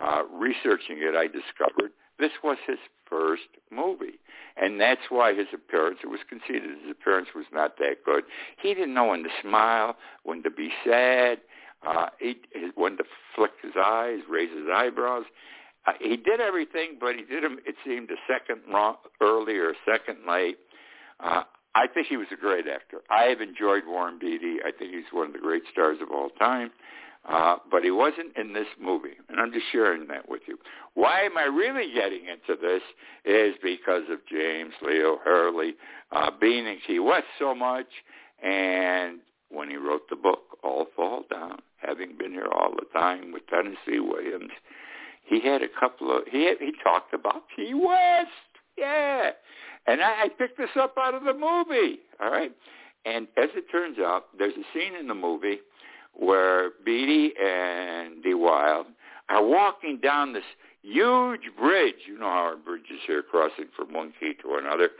uh, 0.01 0.23
researching 0.33 0.99
it, 0.99 1.15
I 1.17 1.27
discovered 1.27 1.93
this 2.19 2.33
was 2.43 2.59
his 2.67 2.79
first 3.09 3.43
movie. 3.71 4.19
And 4.57 4.81
that's 4.81 5.01
why 5.09 5.35
his 5.35 5.47
appearance, 5.53 5.99
it 6.03 6.09
was 6.09 6.21
conceded 6.29 6.71
his 6.83 6.91
appearance 6.91 7.29
was 7.35 7.47
not 7.53 7.79
that 7.79 8.05
good. 8.05 8.25
He 8.61 8.75
didn't 8.75 8.95
know 8.95 9.07
when 9.07 9.23
to 9.25 9.31
smile, 9.43 9.97
when 10.25 10.43
to 10.43 10.51
be 10.51 10.71
sad, 10.85 11.39
uh, 11.87 12.07
he, 12.19 12.37
when 12.75 12.97
to 12.99 13.05
flick 13.35 13.53
his 13.63 13.73
eyes, 13.77 14.21
raise 14.29 14.51
his 14.51 14.69
eyebrows. 14.73 15.25
Uh, 15.87 15.93
he 16.01 16.17
did 16.17 16.41
everything, 16.41 16.97
but 17.01 17.17
he 17.17 17.23
did 17.23 17.43
them, 17.43 17.59
it 17.67 17.75
seemed, 17.85 18.11
a 18.11 18.17
second 18.29 18.61
wrong, 18.73 18.97
early 19.21 19.57
or 19.57 19.71
a 19.71 19.75
second 19.85 20.19
late. 20.29 20.59
Uh, 21.19 21.43
I 21.75 21.87
think 21.87 22.07
he 22.09 22.17
was 22.17 22.27
a 22.33 22.37
great 22.37 22.67
actor. 22.69 22.99
I 23.11 23.25
have 23.25 23.41
enjoyed 23.41 23.85
Warren 23.87 24.19
Beatty. 24.19 24.57
I 24.65 24.73
think 24.77 24.93
he's 24.93 25.05
one 25.13 25.29
of 25.29 25.33
the 25.33 25.39
great 25.39 25.63
stars 25.73 25.99
of 26.03 26.11
all 26.11 26.31
time. 26.31 26.71
Uh, 27.29 27.57
but 27.71 27.85
he 27.85 27.91
wasn't 27.93 28.37
in 28.37 28.53
this 28.53 28.67
movie, 28.81 29.15
and 29.29 29.39
I'm 29.39 29.53
just 29.53 29.67
sharing 29.71 30.09
that 30.09 30.29
with 30.29 30.43
you. 30.49 30.59
Why 30.95 31.21
am 31.21 31.39
I 31.39 31.45
really 31.45 31.93
getting 31.95 32.23
into 32.27 32.61
this 32.61 32.83
is 33.25 33.55
because 33.63 34.03
of 34.11 34.19
James 34.29 34.73
Leo 34.83 35.19
Herlihy 35.23 35.77
uh, 36.11 36.31
being 36.41 36.67
in 36.67 36.79
Key 36.85 36.99
West 36.99 37.27
so 37.39 37.55
much, 37.55 37.87
and 38.43 39.21
when 39.51 39.71
he 39.71 39.77
wrote 39.77 40.09
the 40.11 40.17
book, 40.17 40.59
All 40.65 40.87
Fall 40.97 41.23
Down, 41.31 41.61
having 41.77 42.19
been 42.19 42.33
here 42.33 42.49
all 42.53 42.73
the 42.75 42.87
time 42.99 43.33
with 43.33 43.47
Tennessee 43.47 44.01
Williams, 44.01 44.51
he 45.25 45.41
had 45.41 45.63
a 45.63 45.69
couple 45.79 46.11
of, 46.17 46.25
he, 46.29 46.47
had, 46.47 46.57
he 46.59 46.73
talked 46.83 47.15
about 47.15 47.45
Key 47.55 47.73
West, 47.73 48.31
yeah. 48.77 49.31
And 49.87 50.01
I, 50.01 50.25
I 50.25 50.29
picked 50.29 50.59
this 50.59 50.71
up 50.79 50.95
out 50.99 51.15
of 51.15 51.25
the 51.25 51.33
movie, 51.33 52.01
all 52.21 52.31
right? 52.31 52.53
And 53.05 53.27
as 53.37 53.51
it 53.55 53.65
turns 53.71 53.99
out, 53.99 54.27
there's 54.39 54.55
a 54.55 54.65
scene 54.73 54.95
in 54.95 55.09
the 55.09 55.15
movie 55.15 55.59
where 56.15 56.71
Beatty 56.85 57.33
and 57.43 58.23
deWilde 58.23 58.87
are 59.29 59.45
walking 59.45 59.99
down 59.99 60.33
this 60.33 60.45
huge 60.83 61.43
bridge. 61.59 62.07
You 62.07 62.19
know 62.19 62.27
how 62.27 62.45
our 62.53 62.57
bridges 62.57 63.01
here 63.07 63.23
crossing 63.23 63.67
from 63.77 63.93
one 63.93 64.13
key 64.21 64.35
to 64.43 64.55
another. 64.55 64.91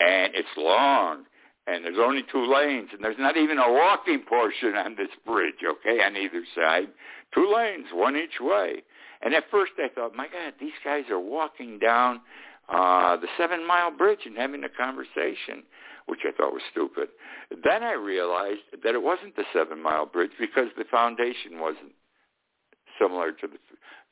And 0.00 0.34
it's 0.34 0.48
long. 0.56 1.24
And 1.66 1.84
there's 1.84 1.98
only 2.00 2.22
two 2.30 2.50
lanes. 2.52 2.90
And 2.92 3.02
there's 3.02 3.18
not 3.18 3.36
even 3.36 3.58
a 3.58 3.72
walking 3.72 4.20
portion 4.20 4.74
on 4.74 4.96
this 4.96 5.08
bridge, 5.26 5.56
okay, 5.64 6.02
on 6.02 6.16
either 6.16 6.44
side. 6.54 6.88
Two 7.34 7.52
lanes, 7.54 7.86
one 7.92 8.16
each 8.16 8.40
way. 8.40 8.82
And 9.22 9.34
at 9.34 9.44
first 9.50 9.72
I 9.78 9.88
thought, 9.94 10.14
my 10.14 10.26
God, 10.28 10.54
these 10.60 10.72
guys 10.84 11.04
are 11.10 11.20
walking 11.20 11.78
down 11.78 12.20
uh, 12.68 13.16
the 13.16 13.28
Seven 13.38 13.66
Mile 13.66 13.90
Bridge 13.90 14.20
and 14.26 14.36
having 14.36 14.64
a 14.64 14.68
conversation, 14.68 15.64
which 16.06 16.20
I 16.24 16.32
thought 16.36 16.52
was 16.52 16.62
stupid. 16.70 17.08
Then 17.64 17.82
I 17.82 17.92
realized 17.92 18.60
that 18.82 18.94
it 18.94 19.02
wasn't 19.02 19.36
the 19.36 19.44
Seven 19.52 19.82
Mile 19.82 20.06
Bridge 20.06 20.32
because 20.38 20.68
the 20.76 20.84
foundation 20.90 21.60
wasn't 21.60 21.92
similar 23.00 23.32
to 23.32 23.46
the, 23.46 23.58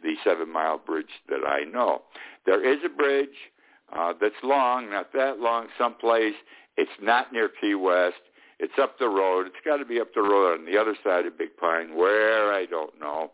the 0.02 0.14
Seven 0.24 0.52
Mile 0.52 0.78
Bridge 0.78 1.22
that 1.28 1.46
I 1.46 1.64
know. 1.64 2.02
There 2.46 2.64
is 2.64 2.78
a 2.84 2.88
bridge 2.88 3.28
uh, 3.94 4.14
that's 4.20 4.34
long, 4.42 4.90
not 4.90 5.12
that 5.12 5.38
long, 5.38 5.66
someplace. 5.78 6.34
It's 6.76 6.90
not 7.00 7.32
near 7.32 7.50
Key 7.60 7.74
West. 7.74 8.16
It's 8.58 8.72
up 8.80 8.98
the 8.98 9.08
road. 9.08 9.46
It's 9.46 9.56
got 9.64 9.76
to 9.76 9.84
be 9.84 10.00
up 10.00 10.14
the 10.14 10.22
road 10.22 10.58
on 10.58 10.64
the 10.64 10.78
other 10.78 10.96
side 11.04 11.26
of 11.26 11.36
Big 11.36 11.56
Pine, 11.58 11.94
where 11.94 12.52
I 12.52 12.64
don't 12.64 12.98
know. 12.98 13.32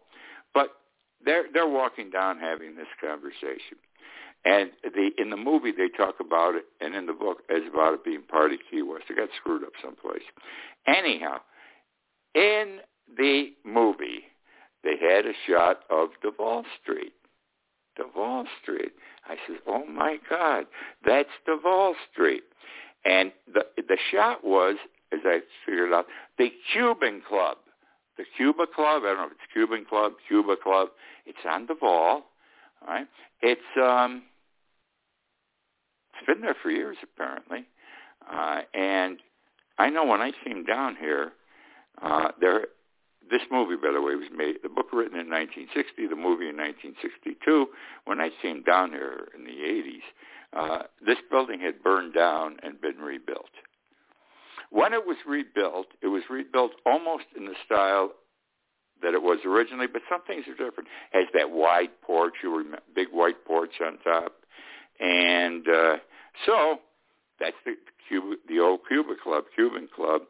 But 0.52 0.70
they're 1.24 1.44
they're 1.52 1.68
walking 1.68 2.10
down 2.10 2.38
having 2.38 2.74
this 2.74 2.88
conversation. 3.00 3.78
And 4.44 4.70
the 4.82 5.10
in 5.18 5.30
the 5.30 5.36
movie 5.36 5.70
they 5.70 5.88
talk 5.88 6.16
about 6.18 6.56
it, 6.56 6.64
and 6.80 6.94
in 6.94 7.06
the 7.06 7.12
book 7.12 7.38
as 7.48 7.62
about 7.72 7.94
it 7.94 8.04
being 8.04 8.22
part 8.22 8.52
of 8.52 8.58
Key 8.70 8.82
West. 8.82 9.04
It 9.08 9.16
got 9.16 9.28
screwed 9.38 9.62
up 9.62 9.72
someplace. 9.80 10.22
Anyhow, 10.86 11.38
in 12.34 12.78
the 13.16 13.52
movie, 13.64 14.24
they 14.82 14.96
had 15.00 15.26
a 15.26 15.32
shot 15.46 15.80
of 15.90 16.08
Duval 16.22 16.64
Street. 16.82 17.12
Duval 17.96 18.46
Street. 18.60 18.92
I 19.26 19.36
said, 19.46 19.58
"Oh 19.66 19.86
my 19.86 20.18
God, 20.28 20.66
that's 21.04 21.28
Duval 21.46 21.94
Street." 22.10 22.42
And 23.04 23.32
the 23.52 23.66
the 23.76 23.98
shot 24.10 24.44
was, 24.44 24.76
as 25.12 25.20
I 25.24 25.40
figured 25.64 25.92
out, 25.92 26.06
the 26.38 26.52
Cuban 26.72 27.22
Club, 27.28 27.58
the 28.16 28.24
Cuba 28.36 28.66
Club. 28.66 29.02
I 29.04 29.08
don't 29.08 29.16
know 29.18 29.24
if 29.26 29.32
it's 29.32 29.52
Cuban 29.52 29.84
Club, 29.88 30.14
Cuba 30.26 30.56
Club. 30.56 30.88
It's 31.26 31.38
on 31.48 31.66
Duval. 31.66 32.24
All 32.82 32.88
right. 32.88 33.06
It's 33.40 33.60
um 33.80 34.22
it's 36.22 36.26
been 36.26 36.42
there 36.42 36.56
for 36.62 36.70
years, 36.70 36.96
apparently. 37.02 37.66
Uh, 38.30 38.60
and 38.74 39.18
I 39.78 39.90
know 39.90 40.04
when 40.04 40.20
I 40.20 40.30
came 40.44 40.64
down 40.64 40.96
here, 40.96 41.32
uh, 42.00 42.28
there, 42.40 42.66
this 43.30 43.42
movie, 43.50 43.76
by 43.76 43.92
the 43.92 44.00
way, 44.00 44.14
was 44.14 44.28
made, 44.34 44.56
the 44.62 44.68
book 44.68 44.86
written 44.92 45.18
in 45.18 45.28
1960, 45.28 46.06
the 46.06 46.14
movie 46.14 46.48
in 46.48 46.56
1962. 46.56 47.66
When 48.04 48.20
I 48.20 48.30
came 48.40 48.62
down 48.62 48.90
here 48.90 49.28
in 49.36 49.44
the 49.44 49.50
80s, 49.50 50.02
uh, 50.54 50.82
this 51.04 51.18
building 51.30 51.60
had 51.60 51.82
burned 51.82 52.14
down 52.14 52.56
and 52.62 52.80
been 52.80 52.98
rebuilt. 52.98 53.50
When 54.70 54.92
it 54.92 55.04
was 55.04 55.16
rebuilt, 55.26 55.88
it 56.02 56.08
was 56.08 56.22
rebuilt 56.30 56.72
almost 56.86 57.24
in 57.36 57.46
the 57.46 57.54
style 57.66 58.12
that 59.02 59.14
it 59.14 59.22
was 59.22 59.38
originally, 59.44 59.88
but 59.88 60.02
some 60.08 60.22
things 60.22 60.44
are 60.46 60.54
different. 60.54 60.88
It 61.12 61.18
has 61.18 61.28
that 61.34 61.50
wide 61.50 61.90
porch, 62.02 62.34
you 62.42 62.56
remember, 62.56 62.78
big 62.94 63.08
white 63.10 63.44
porch 63.44 63.80
on 63.84 63.98
top, 63.98 64.32
and 65.02 65.66
uh, 65.68 65.96
so 66.46 66.76
that's 67.40 67.56
the 67.66 67.74
Cuba, 68.08 68.36
the 68.48 68.60
old 68.60 68.80
Cuba 68.88 69.14
Club, 69.22 69.44
Cuban 69.54 69.88
Club, 69.94 70.22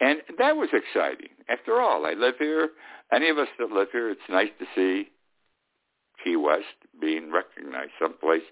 and 0.00 0.18
that 0.38 0.56
was 0.56 0.68
exciting. 0.72 1.30
After 1.48 1.80
all, 1.80 2.04
I 2.04 2.14
live 2.14 2.34
here. 2.38 2.70
Any 3.12 3.28
of 3.28 3.38
us 3.38 3.48
that 3.58 3.70
live 3.70 3.88
here, 3.92 4.10
it's 4.10 4.20
nice 4.28 4.50
to 4.58 4.66
see 4.74 5.10
Key 6.22 6.36
West 6.36 6.64
being 7.00 7.30
recognized 7.32 7.92
someplace 8.00 8.42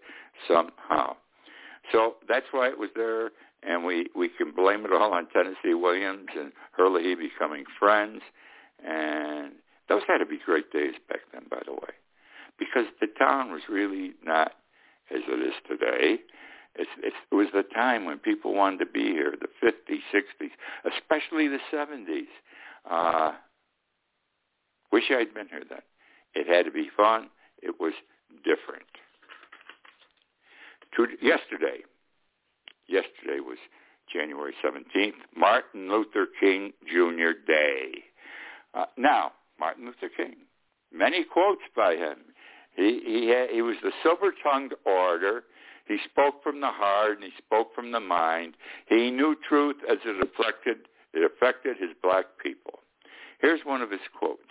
somehow. 0.46 1.16
So 1.92 2.14
that's 2.28 2.46
why 2.52 2.68
it 2.68 2.78
was 2.78 2.90
there, 2.94 3.30
and 3.62 3.84
we 3.84 4.06
we 4.14 4.28
can 4.28 4.52
blame 4.52 4.84
it 4.84 4.92
all 4.92 5.12
on 5.12 5.26
Tennessee 5.32 5.74
Williams 5.74 6.28
and 6.38 6.52
Herlihy 6.72 7.16
becoming 7.16 7.64
friends, 7.78 8.20
and 8.86 9.52
those 9.88 10.02
had 10.06 10.18
to 10.18 10.26
be 10.26 10.38
great 10.44 10.70
days 10.70 10.94
back 11.08 11.20
then, 11.32 11.46
by 11.50 11.62
the 11.66 11.72
way, 11.72 11.96
because 12.58 12.84
the 13.00 13.08
town 13.18 13.50
was 13.50 13.62
really 13.68 14.12
not 14.22 14.52
as 15.14 15.22
it 15.26 15.46
is 15.46 15.54
today. 15.68 16.18
It's, 16.76 16.90
it's, 17.02 17.16
it 17.30 17.34
was 17.34 17.48
the 17.52 17.64
time 17.74 18.04
when 18.04 18.18
people 18.18 18.54
wanted 18.54 18.78
to 18.80 18.86
be 18.86 19.04
here, 19.04 19.34
the 19.40 19.48
50s, 19.66 20.00
60s, 20.14 20.50
especially 20.84 21.48
the 21.48 21.58
70s. 21.72 22.28
Uh, 22.88 23.32
wish 24.92 25.04
I'd 25.10 25.34
been 25.34 25.48
here 25.48 25.64
then. 25.68 25.82
It 26.34 26.46
had 26.46 26.64
to 26.66 26.70
be 26.70 26.88
fun. 26.96 27.30
It 27.62 27.80
was 27.80 27.94
different. 28.44 28.86
To, 30.96 31.06
yesterday, 31.20 31.82
yesterday 32.86 33.40
was 33.40 33.58
January 34.12 34.54
17th, 34.64 35.12
Martin 35.36 35.90
Luther 35.90 36.26
King 36.40 36.72
Jr. 36.86 37.32
Day. 37.46 38.04
Uh, 38.74 38.86
now, 38.96 39.32
Martin 39.58 39.86
Luther 39.86 40.10
King, 40.14 40.36
many 40.92 41.24
quotes 41.24 41.62
by 41.76 41.94
him. 41.94 42.18
He 42.78 43.00
he 43.04 43.28
had, 43.28 43.50
he 43.50 43.60
was 43.60 43.76
the 43.82 43.90
silver-tongued 44.04 44.72
orator. 44.86 45.44
He 45.88 45.98
spoke 46.04 46.42
from 46.44 46.60
the 46.60 46.70
heart 46.70 47.16
and 47.16 47.24
he 47.24 47.32
spoke 47.38 47.74
from 47.74 47.90
the 47.90 48.00
mind. 48.00 48.54
He 48.86 49.10
knew 49.10 49.34
truth 49.48 49.76
as 49.90 49.98
it 50.04 50.16
affected 50.22 50.86
it 51.12 51.30
affected 51.30 51.76
his 51.78 51.90
black 52.02 52.26
people. 52.40 52.78
Here's 53.40 53.60
one 53.64 53.82
of 53.82 53.90
his 53.90 54.00
quotes. 54.16 54.42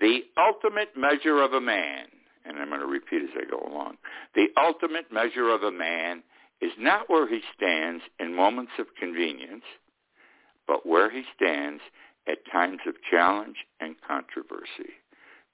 The 0.00 0.20
ultimate 0.38 0.96
measure 0.96 1.42
of 1.42 1.52
a 1.52 1.60
man, 1.60 2.06
and 2.44 2.58
I'm 2.58 2.68
going 2.68 2.80
to 2.80 2.86
repeat 2.86 3.22
as 3.22 3.36
I 3.36 3.50
go 3.50 3.60
along. 3.70 3.96
The 4.34 4.46
ultimate 4.56 5.12
measure 5.12 5.50
of 5.50 5.62
a 5.62 5.70
man 5.70 6.22
is 6.60 6.72
not 6.78 7.10
where 7.10 7.28
he 7.28 7.40
stands 7.54 8.02
in 8.18 8.34
moments 8.34 8.72
of 8.78 8.86
convenience, 8.98 9.64
but 10.66 10.86
where 10.86 11.10
he 11.10 11.24
stands 11.36 11.82
at 12.26 12.38
times 12.50 12.78
of 12.86 12.94
challenge 13.10 13.56
and 13.80 13.96
controversy. 14.06 14.94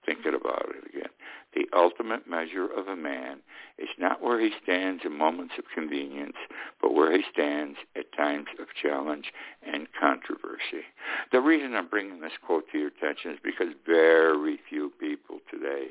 Thinking 0.07 0.35
about 0.35 0.67
it 0.71 0.89
again. 0.89 1.11
The 1.55 1.67
ultimate 1.77 2.29
measure 2.29 2.67
of 2.67 2.87
a 2.87 2.97
man 2.97 3.41
is 3.79 3.89
not 3.99 4.23
where 4.23 4.41
he 4.41 4.51
stands 4.63 5.03
in 5.05 5.17
moments 5.17 5.55
of 5.59 5.65
convenience, 5.75 6.37
but 6.81 6.95
where 6.95 7.13
he 7.13 7.23
stands 7.33 7.77
at 7.97 8.13
times 8.17 8.47
of 8.61 8.67
challenge 8.81 9.33
and 9.67 9.89
controversy. 9.99 10.87
The 11.33 11.41
reason 11.41 11.75
I'm 11.75 11.89
bringing 11.89 12.21
this 12.21 12.33
quote 12.45 12.65
to 12.73 12.79
your 12.79 12.89
attention 12.89 13.33
is 13.33 13.39
because 13.43 13.69
very 13.85 14.59
few 14.69 14.93
people 15.01 15.41
today 15.51 15.89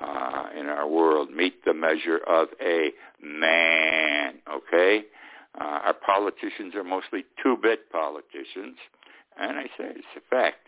uh, 0.00 0.46
in 0.58 0.66
our 0.66 0.88
world 0.88 1.30
meet 1.30 1.64
the 1.64 1.74
measure 1.74 2.18
of 2.26 2.48
a 2.60 2.90
man, 3.20 4.34
okay? 4.50 5.04
Uh, 5.60 5.64
our 5.84 5.94
politicians 5.94 6.74
are 6.74 6.84
mostly 6.84 7.24
two-bit 7.42 7.90
politicians, 7.90 8.76
and 9.38 9.58
I 9.58 9.64
say 9.76 9.90
it's 9.90 10.06
a 10.16 10.20
fact. 10.30 10.66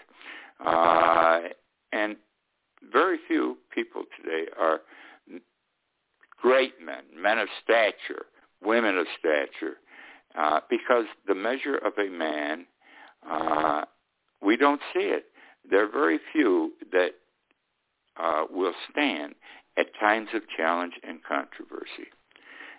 Uh, 0.64 1.48
and 1.92 2.16
very 2.90 3.18
few 3.26 3.56
people 3.74 4.04
today 4.16 4.46
are 4.58 4.80
great 6.40 6.74
men, 6.84 7.02
men 7.16 7.38
of 7.38 7.48
stature, 7.62 8.26
women 8.62 8.96
of 8.98 9.06
stature, 9.18 9.76
uh, 10.38 10.60
because 10.68 11.04
the 11.26 11.34
measure 11.34 11.76
of 11.76 11.92
a 11.98 12.10
man, 12.10 12.66
uh, 13.28 13.82
we 14.42 14.56
don't 14.56 14.80
see 14.92 15.00
it. 15.00 15.26
There 15.68 15.84
are 15.84 15.90
very 15.90 16.20
few 16.32 16.72
that 16.92 17.12
uh, 18.18 18.44
will 18.50 18.74
stand 18.90 19.34
at 19.78 19.86
times 19.98 20.28
of 20.34 20.42
challenge 20.56 20.94
and 21.06 21.20
controversy. 21.22 22.10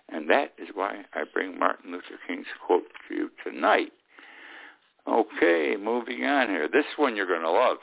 And 0.10 0.30
that 0.30 0.54
is 0.58 0.70
why 0.74 1.04
I 1.14 1.24
bring 1.32 1.60
Martin 1.60 1.92
Luther 1.92 2.20
King's 2.28 2.46
quote 2.66 2.84
to 3.08 3.16
you 3.16 3.30
tonight. 3.44 3.92
Okay, 5.08 5.76
moving 5.82 6.24
on 6.26 6.48
here. 6.50 6.68
This 6.68 6.86
one 6.96 7.16
you're 7.16 7.28
going 7.28 7.42
to 7.42 7.52
love. 7.52 7.78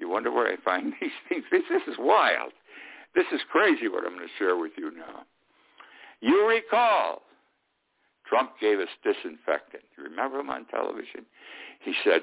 You 0.00 0.08
wonder 0.08 0.32
where 0.32 0.50
I 0.50 0.56
find 0.64 0.92
these 1.00 1.10
things. 1.28 1.44
This, 1.52 1.62
this 1.70 1.82
is 1.86 1.96
wild. 1.98 2.52
This 3.14 3.26
is 3.32 3.40
crazy 3.50 3.88
what 3.88 4.04
I'm 4.04 4.16
going 4.16 4.26
to 4.26 4.38
share 4.38 4.56
with 4.56 4.72
you 4.76 4.90
now. 4.90 5.22
You 6.20 6.48
recall 6.48 7.22
Trump 8.26 8.52
gave 8.60 8.78
us 8.78 8.88
disinfectant. 9.02 9.82
You 9.96 10.04
remember 10.04 10.38
him 10.40 10.50
on 10.50 10.64
television? 10.66 11.26
He 11.80 11.92
said, 12.04 12.22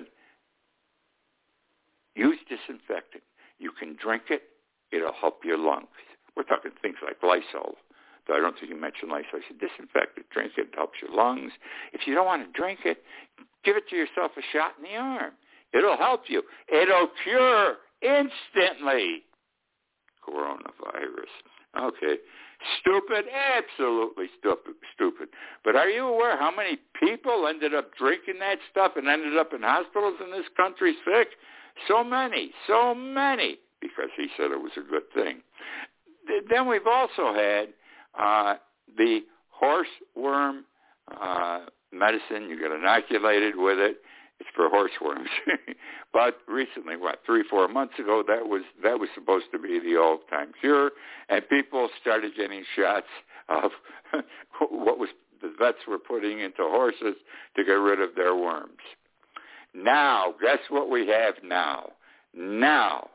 use 2.15 2.39
disinfectant. 2.47 3.23
You 3.59 3.71
can 3.77 3.97
drink 4.01 4.23
it. 4.29 4.43
It'll 4.91 5.13
help 5.13 5.43
your 5.43 5.57
lungs. 5.57 5.91
We're 6.35 6.43
talking 6.43 6.71
things 6.81 6.97
like 7.03 7.17
Lysol. 7.21 7.75
Though 8.27 8.35
I 8.35 8.39
don't 8.39 8.55
think 8.55 8.69
you 8.69 8.79
mentioned 8.79 9.11
Lysol. 9.11 9.39
He 9.39 9.45
said, 9.49 9.59
disinfect 9.59 10.17
it. 10.17 10.29
Drink 10.29 10.53
it. 10.57 10.71
It 10.71 10.75
helps 10.75 10.99
your 11.01 11.11
lungs. 11.11 11.51
If 11.91 12.07
you 12.07 12.15
don't 12.15 12.25
want 12.25 12.45
to 12.45 12.51
drink 12.57 12.79
it, 12.85 13.03
give 13.65 13.75
it 13.75 13.89
to 13.89 13.95
yourself 13.95 14.31
a 14.37 14.41
shot 14.53 14.73
in 14.77 14.83
the 14.83 14.95
arm. 14.95 15.33
It'll 15.73 15.97
help 15.97 16.23
you. 16.27 16.43
It'll 16.71 17.09
cure 17.23 17.75
instantly. 18.01 19.23
coronavirus. 20.27 21.33
Okay. 21.79 22.17
Stupid, 22.81 23.25
absolutely 23.31 24.25
stupid, 24.39 24.73
stupid. 24.95 25.29
But 25.63 25.75
are 25.75 25.89
you 25.89 26.07
aware 26.07 26.37
how 26.37 26.51
many 26.55 26.79
people 26.99 27.47
ended 27.47 27.75
up 27.75 27.93
drinking 27.95 28.39
that 28.39 28.57
stuff 28.71 28.93
and 28.95 29.07
ended 29.07 29.37
up 29.37 29.53
in 29.53 29.61
hospitals 29.61 30.15
in 30.23 30.31
this 30.31 30.47
country 30.57 30.95
sick? 31.05 31.29
So 31.87 32.03
many, 32.03 32.51
so 32.65 32.95
many, 32.95 33.59
because 33.79 34.09
he 34.17 34.27
said 34.35 34.51
it 34.51 34.59
was 34.59 34.71
a 34.75 34.89
good 34.89 35.03
thing. 35.13 35.41
Then 36.49 36.67
we've 36.67 36.87
also 36.87 37.33
had 37.33 37.67
uh, 38.19 38.55
the 38.97 39.19
horse 39.51 39.87
worm 40.15 40.65
uh, 41.21 41.65
medicine. 41.91 42.49
You 42.49 42.59
get 42.59 42.71
inoculated 42.71 43.55
with 43.55 43.77
it. 43.77 43.97
It's 44.39 44.49
for 44.55 44.69
horseworms. 44.69 45.27
but 46.13 46.37
recently, 46.47 46.95
what 46.95 47.19
three, 47.25 47.43
four 47.49 47.67
months 47.67 47.95
ago, 47.99 48.23
that 48.27 48.47
was 48.47 48.61
that 48.83 48.99
was 48.99 49.09
supposed 49.15 49.45
to 49.51 49.59
be 49.59 49.79
the 49.79 49.97
all-time 49.97 50.51
cure, 50.59 50.91
and 51.29 51.47
people 51.49 51.89
started 52.01 52.33
getting 52.35 52.63
shots 52.75 53.07
of 53.49 53.71
what 54.69 54.99
was 54.99 55.09
the 55.41 55.53
vets 55.57 55.79
were 55.87 55.99
putting 55.99 56.39
into 56.39 56.59
horses 56.59 57.15
to 57.55 57.63
get 57.63 57.73
rid 57.73 58.01
of 58.01 58.15
their 58.15 58.35
worms. 58.35 58.77
Now, 59.73 60.33
guess 60.41 60.59
what 60.69 60.89
we 60.89 61.07
have 61.07 61.35
now? 61.43 61.91
Now, 62.33 63.09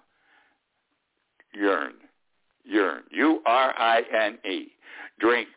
urine, 1.52 1.94
urine, 2.64 3.04
U-R-I-N-E. 3.10 4.68
Drink 5.18 5.48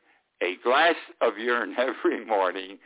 a 0.41 0.56
glass 0.63 0.95
of 1.21 1.38
urine 1.38 1.75
every 1.78 2.25
morning, 2.25 2.78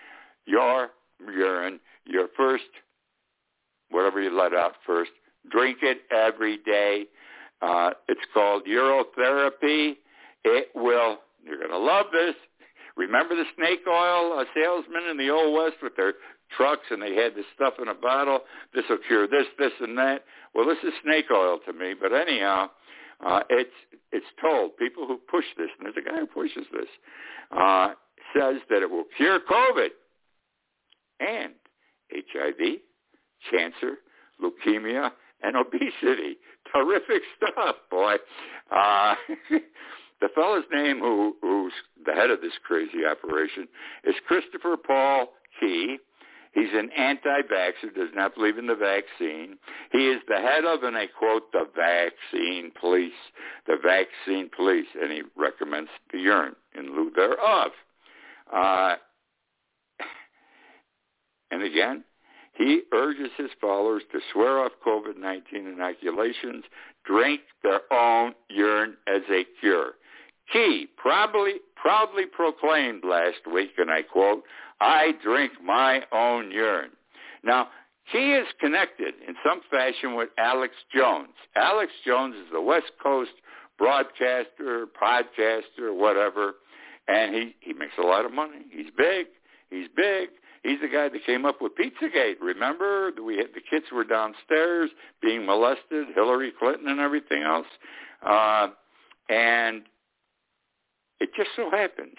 your 0.46 0.90
urine, 1.20 1.80
your 2.10 2.28
first, 2.36 2.64
whatever 3.90 4.22
you 4.22 4.36
let 4.36 4.54
out 4.54 4.74
first, 4.86 5.12
drink 5.52 5.80
it 5.82 6.00
every 6.12 6.58
day. 6.58 7.06
Uh, 7.62 7.92
it's 8.08 8.22
called 8.34 8.64
urotherapy. 8.66 9.98
It 10.44 10.70
will, 10.76 11.18
you're 11.44 11.58
going 11.58 11.72
to 11.72 11.78
love 11.78 12.08
this. 12.12 12.36
Remember 12.96 13.36
the 13.36 13.46
snake 13.56 13.82
oil 13.88 14.40
uh, 14.40 14.46
salesmen 14.54 15.10
in 15.10 15.18
the 15.18 15.30
Old 15.30 15.56
West 15.56 15.78
with 15.82 15.96
their 15.96 16.14
trucks 16.58 16.84
and 16.90 17.02
they 17.02 17.16
had 17.16 17.36
this 17.36 17.46
stuff 17.56 17.76
in 17.82 17.88
a 17.88 17.94
bottle. 17.94 18.42
This 18.74 18.84
will 18.90 18.98
cure 19.08 19.28
this, 19.28 19.46
this, 19.58 19.72
and 19.80 19.98
that. 19.98 20.24
Well, 20.54 20.66
this 20.66 20.78
is 20.84 20.94
snake 21.04 21.26
oil 21.32 21.60
to 21.66 21.74
me. 21.74 21.94
But 22.00 22.14
anyhow, 22.14 22.70
uh, 23.26 23.42
it's 23.50 23.70
it's 24.12 24.26
told 24.42 24.78
people 24.78 25.06
who 25.06 25.18
push 25.30 25.46
this, 25.58 25.70
and 25.78 25.86
there's 25.86 25.96
a 25.98 26.10
guy 26.10 26.20
who 26.20 26.26
pushes 26.26 26.66
this, 26.72 26.90
uh, 27.52 27.90
says 28.34 28.56
that 28.70 28.82
it 28.82 28.90
will 28.90 29.06
cure 29.18 29.40
COVID 29.40 29.90
and 31.20 31.54
HIV, 32.12 32.80
cancer, 33.50 33.98
leukemia, 34.42 35.12
and 35.42 35.56
obesity. 35.56 36.38
Terrific 36.74 37.22
stuff, 37.38 37.76
boy. 37.90 38.16
Uh, 38.72 39.16
the 40.22 40.30
fellow's 40.36 40.66
name 40.72 41.00
who, 41.00 41.36
who's 41.42 41.74
the 42.06 42.14
head 42.14 42.30
of 42.30 42.42
this 42.42 42.54
crazy 42.64 43.06
operation 43.10 43.68
is 44.04 44.16
Christopher 44.28 44.76
Paul 44.78 45.30
Key. 45.60 45.98
He's 46.54 46.74
an 46.74 46.90
anti-vaxxer, 46.98 47.94
does 47.96 48.10
not 48.16 48.34
believe 48.34 48.58
in 48.58 48.66
the 48.66 48.76
vaccine. 48.76 49.58
He 49.92 50.08
is 50.08 50.20
the 50.28 50.38
head 50.38 50.66
of, 50.66 50.82
and 50.82 50.98
I 50.98 51.06
quote, 51.06 51.52
the 51.52 51.66
vaccine 51.76 52.72
police, 52.80 53.12
the 53.68 53.78
vaccine 53.84 54.50
police, 54.56 54.88
and 55.00 55.12
he 55.12 55.22
recommends 55.38 55.92
the 56.12 56.20
urine 56.20 56.56
in 56.76 56.96
lieu 56.96 57.12
thereof. 57.16 57.72
Uh, 58.52 58.96
and 61.52 61.64
again, 61.64 62.04
he 62.54 62.82
urges 62.94 63.32
his 63.38 63.52
followers 63.62 64.04
to 64.12 64.20
swear 64.34 64.60
off 64.60 64.74
COVID-19 64.86 65.42
inoculations, 65.54 66.66
drink 67.06 67.42
their 67.64 67.82
own 67.92 68.34
urine 68.50 68.98
as 69.08 69.22
a 69.32 69.46
cure. 69.60 69.94
Key 70.52 70.88
probably, 70.98 71.56
proudly 71.76 72.26
proclaimed 72.26 73.04
last 73.06 73.48
week, 73.52 73.72
and 73.78 73.90
I 73.90 74.02
quote, 74.02 74.44
I 74.82 75.14
drink 75.24 75.54
my 75.64 76.02
own 76.12 76.52
urine. 76.52 76.92
Now, 77.44 77.70
he 78.12 78.34
is 78.34 78.48
connected 78.60 79.14
in 79.26 79.36
some 79.46 79.62
fashion 79.70 80.16
with 80.16 80.30
Alex 80.38 80.74
Jones. 80.94 81.36
Alex 81.56 81.92
Jones 82.06 82.36
is 82.36 82.48
the 82.52 82.62
West 82.62 82.92
Coast 83.02 83.32
broadcaster, 83.78 84.88
podcaster, 85.02 85.96
whatever, 85.96 86.56
and 87.08 87.34
he, 87.34 87.56
he 87.62 87.74
makes 87.74 87.94
a 87.98 88.06
lot 88.06 88.26
of 88.26 88.34
money. 88.34 88.66
He's 88.72 88.92
big. 88.98 89.28
He's 89.70 89.88
big. 89.96 90.30
He's 90.64 90.80
the 90.82 90.88
guy 90.88 91.10
that 91.10 91.26
came 91.26 91.46
up 91.46 91.62
with 91.62 91.74
Pizzagate. 91.76 92.36
Remember, 92.42 93.12
we 93.24 93.38
had, 93.38 93.48
the 93.56 93.62
kids 93.62 93.86
were 93.94 94.04
downstairs 94.04 94.90
being 95.22 95.46
molested, 95.46 96.08
Hillary 96.16 96.52
Clinton 96.58 96.88
and 96.88 97.00
everything 97.00 97.44
else. 97.44 97.68
Uh, 98.26 98.68
and 99.30 99.84
it 101.20 101.30
just 101.36 101.50
so 101.56 101.70
happens 101.72 102.16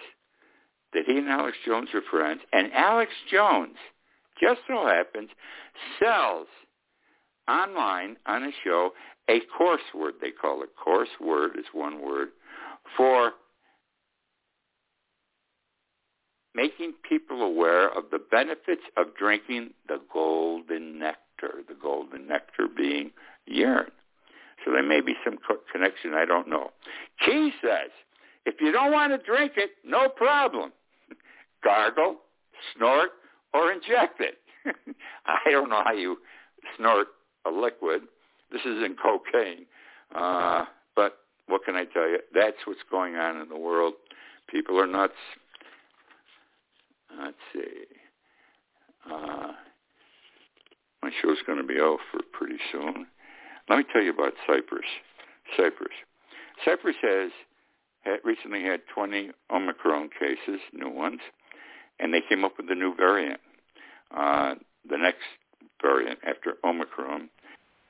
that 0.93 1.05
he 1.07 1.19
and 1.19 1.29
Alex 1.29 1.57
Jones 1.65 1.89
are 1.95 2.03
friends, 2.11 2.41
and 2.53 2.73
Alex 2.73 3.13
Jones 3.31 3.77
just 4.41 4.61
so 4.67 4.87
happens 4.87 5.31
sells 5.99 6.47
online 7.49 8.17
on 8.27 8.45
a 8.45 8.51
show 8.65 8.91
a 9.29 9.41
course 9.57 9.81
word 9.95 10.15
they 10.21 10.31
call 10.31 10.63
it. 10.63 10.71
Course 10.83 11.09
word 11.21 11.53
is 11.59 11.67
one 11.73 12.01
word 12.01 12.29
for 12.97 13.33
making 16.55 16.95
people 17.09 17.43
aware 17.43 17.89
of 17.89 18.05
the 18.11 18.19
benefits 18.19 18.83
of 18.97 19.15
drinking 19.17 19.71
the 19.89 20.01
golden 20.13 20.99
nectar, 20.99 21.63
the 21.69 21.75
golden 21.81 22.27
nectar 22.27 22.67
being 22.75 23.11
urine. 23.47 23.91
So 24.65 24.73
there 24.73 24.83
may 24.83 25.01
be 25.01 25.15
some 25.25 25.39
connection, 25.73 26.15
I 26.15 26.25
don't 26.25 26.49
know. 26.49 26.71
Key 27.25 27.53
says, 27.63 27.91
if 28.45 28.57
you 28.61 28.73
don't 28.73 28.93
want 28.93 29.13
to 29.13 29.19
drink 29.19 29.53
it, 29.57 29.71
no 29.85 30.09
problem 30.09 30.73
gargle, 31.65 32.17
snort, 32.77 33.11
or 33.55 33.73
inject 33.73 34.21
it. 34.21 34.39
I 35.27 35.51
don't 35.51 35.71
know 35.71 35.83
how 35.85 35.93
you 35.93 36.19
snort 36.77 37.09
a 37.47 37.51
liquid. 37.51 38.03
This 38.53 38.61
isn't 38.63 38.97
cocaine. 39.01 39.67
Uh, 40.15 40.65
but 40.95 41.19
what 41.47 41.65
can 41.65 41.75
I 41.77 41.85
tell 41.85 42.09
you? 42.09 42.19
That's 42.35 42.57
what's 42.67 42.81
going 42.91 43.17
on 43.17 43.41
in 43.41 43.49
the 43.49 43.59
world. 43.59 43.95
People 44.49 44.79
are 44.79 44.87
nuts. 44.87 45.15
Let's 47.19 47.37
see. 47.53 47.85
Uh, 49.11 49.53
my 51.03 51.11
show's 51.23 51.39
going 51.47 51.59
to 51.59 51.65
be 51.65 51.81
over 51.81 52.01
pretty 52.33 52.59
soon. 52.73 53.07
Let 53.69 53.79
me 53.79 53.85
tell 53.93 54.03
you 54.03 54.11
about 54.13 54.33
Cyprus. 54.47 54.87
Cyprus. 55.57 55.93
Cyprus 56.65 56.97
has 57.03 57.31
had, 58.03 58.19
recently 58.25 58.63
had 58.63 58.81
20 58.95 59.31
Omicron 59.51 60.11
cases, 60.19 60.61
new 60.73 60.91
ones 60.91 61.21
and 62.01 62.13
they 62.13 62.23
came 62.27 62.45
up 62.45 62.55
with 62.57 62.69
a 62.71 62.75
new 62.75 62.95
variant, 62.97 63.41
uh, 64.17 64.55
the 64.89 64.97
next 64.97 65.23
variant 65.81 66.19
after 66.27 66.55
Omicron, 66.65 67.29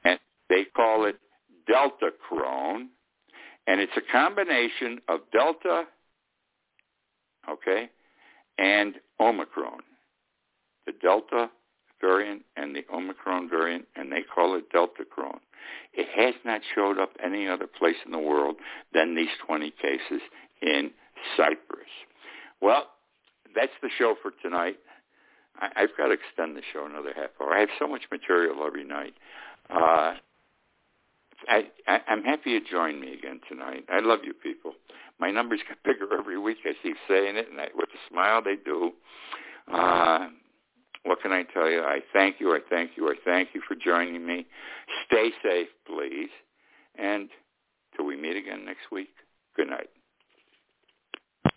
and 0.04 0.18
they 0.48 0.64
call 0.76 1.06
it 1.06 1.16
Delta 1.66 2.11
Cron, 2.28 2.88
and 3.66 3.80
it's 3.80 3.92
a 3.96 4.12
combination 4.12 5.00
of 5.09 5.20
Delta, 5.33 5.85
okay, 7.48 7.88
and 8.59 8.96
Omicron. 9.20 9.80
The 10.87 10.92
Delta 10.92 11.50
variant 12.00 12.42
and 12.56 12.74
the 12.74 12.85
Omicron 12.92 13.48
variant, 13.48 13.87
and 13.94 14.11
they 14.11 14.22
call 14.22 14.56
it 14.56 14.70
Delta 14.72 15.04
Cron. 15.09 15.40
It 15.92 16.09
has 16.16 16.35
not 16.44 16.62
showed 16.74 16.98
up 16.98 17.11
any 17.22 17.46
other 17.46 17.66
place 17.66 17.96
in 18.06 18.12
the 18.12 18.18
world 18.18 18.56
than 18.94 19.14
these 19.14 19.28
20 19.46 19.70
cases 19.72 20.22
in 20.62 20.90
Cyprus. 21.37 21.90
Well, 22.61 22.87
that's 23.54 23.72
the 23.83 23.90
show 23.98 24.14
for 24.22 24.33
tonight. 24.42 24.76
I, 25.61 25.68
I've 25.76 25.96
got 25.96 26.06
to 26.06 26.12
extend 26.12 26.56
the 26.56 26.62
show 26.72 26.87
another 26.87 27.12
half 27.14 27.30
hour. 27.40 27.54
I 27.54 27.61
have 27.61 27.68
so 27.78 27.87
much 27.87 28.02
material 28.11 28.64
every 28.66 28.85
night. 28.85 29.14
Uh, 29.68 30.14
I, 31.48 31.64
I, 31.87 32.00
I'm 32.09 32.22
happy 32.22 32.50
you 32.50 32.61
joined 32.64 33.00
me 33.00 33.12
again 33.14 33.40
tonight. 33.48 33.85
I 33.88 34.00
love 34.00 34.20
you 34.24 34.35
people. 34.35 34.72
My 35.18 35.31
numbers 35.31 35.61
get 35.68 35.83
bigger 35.85 36.09
every 36.18 36.38
week. 36.38 36.59
I 36.64 36.72
keep 36.83 36.96
saying 37.09 37.37
it, 37.37 37.50
and 37.50 37.61
I, 37.61 37.68
with 37.74 37.88
a 37.88 38.12
smile, 38.12 38.42
they 38.42 38.57
do. 38.57 38.92
Uh, 39.72 40.29
what 41.05 41.22
can 41.22 41.33
I 41.33 41.44
tell 41.44 41.70
you? 41.70 41.81
I 41.83 42.00
thank 42.12 42.40
you. 42.40 42.53
I 42.53 42.61
thank 42.68 42.92
you. 42.96 43.09
I 43.09 43.14
thank 43.24 43.50
you 43.55 43.62
for 43.66 43.74
joining 43.74 44.26
me. 44.26 44.46
Stay 45.07 45.31
safe, 45.42 45.68
please. 45.87 46.31
And 46.96 47.31
till 47.96 48.05
we 48.05 48.16
meet 48.16 48.37
again 48.37 48.64
next 48.64 48.90
week, 48.92 49.11
good 49.57 49.68
night. 49.68 49.88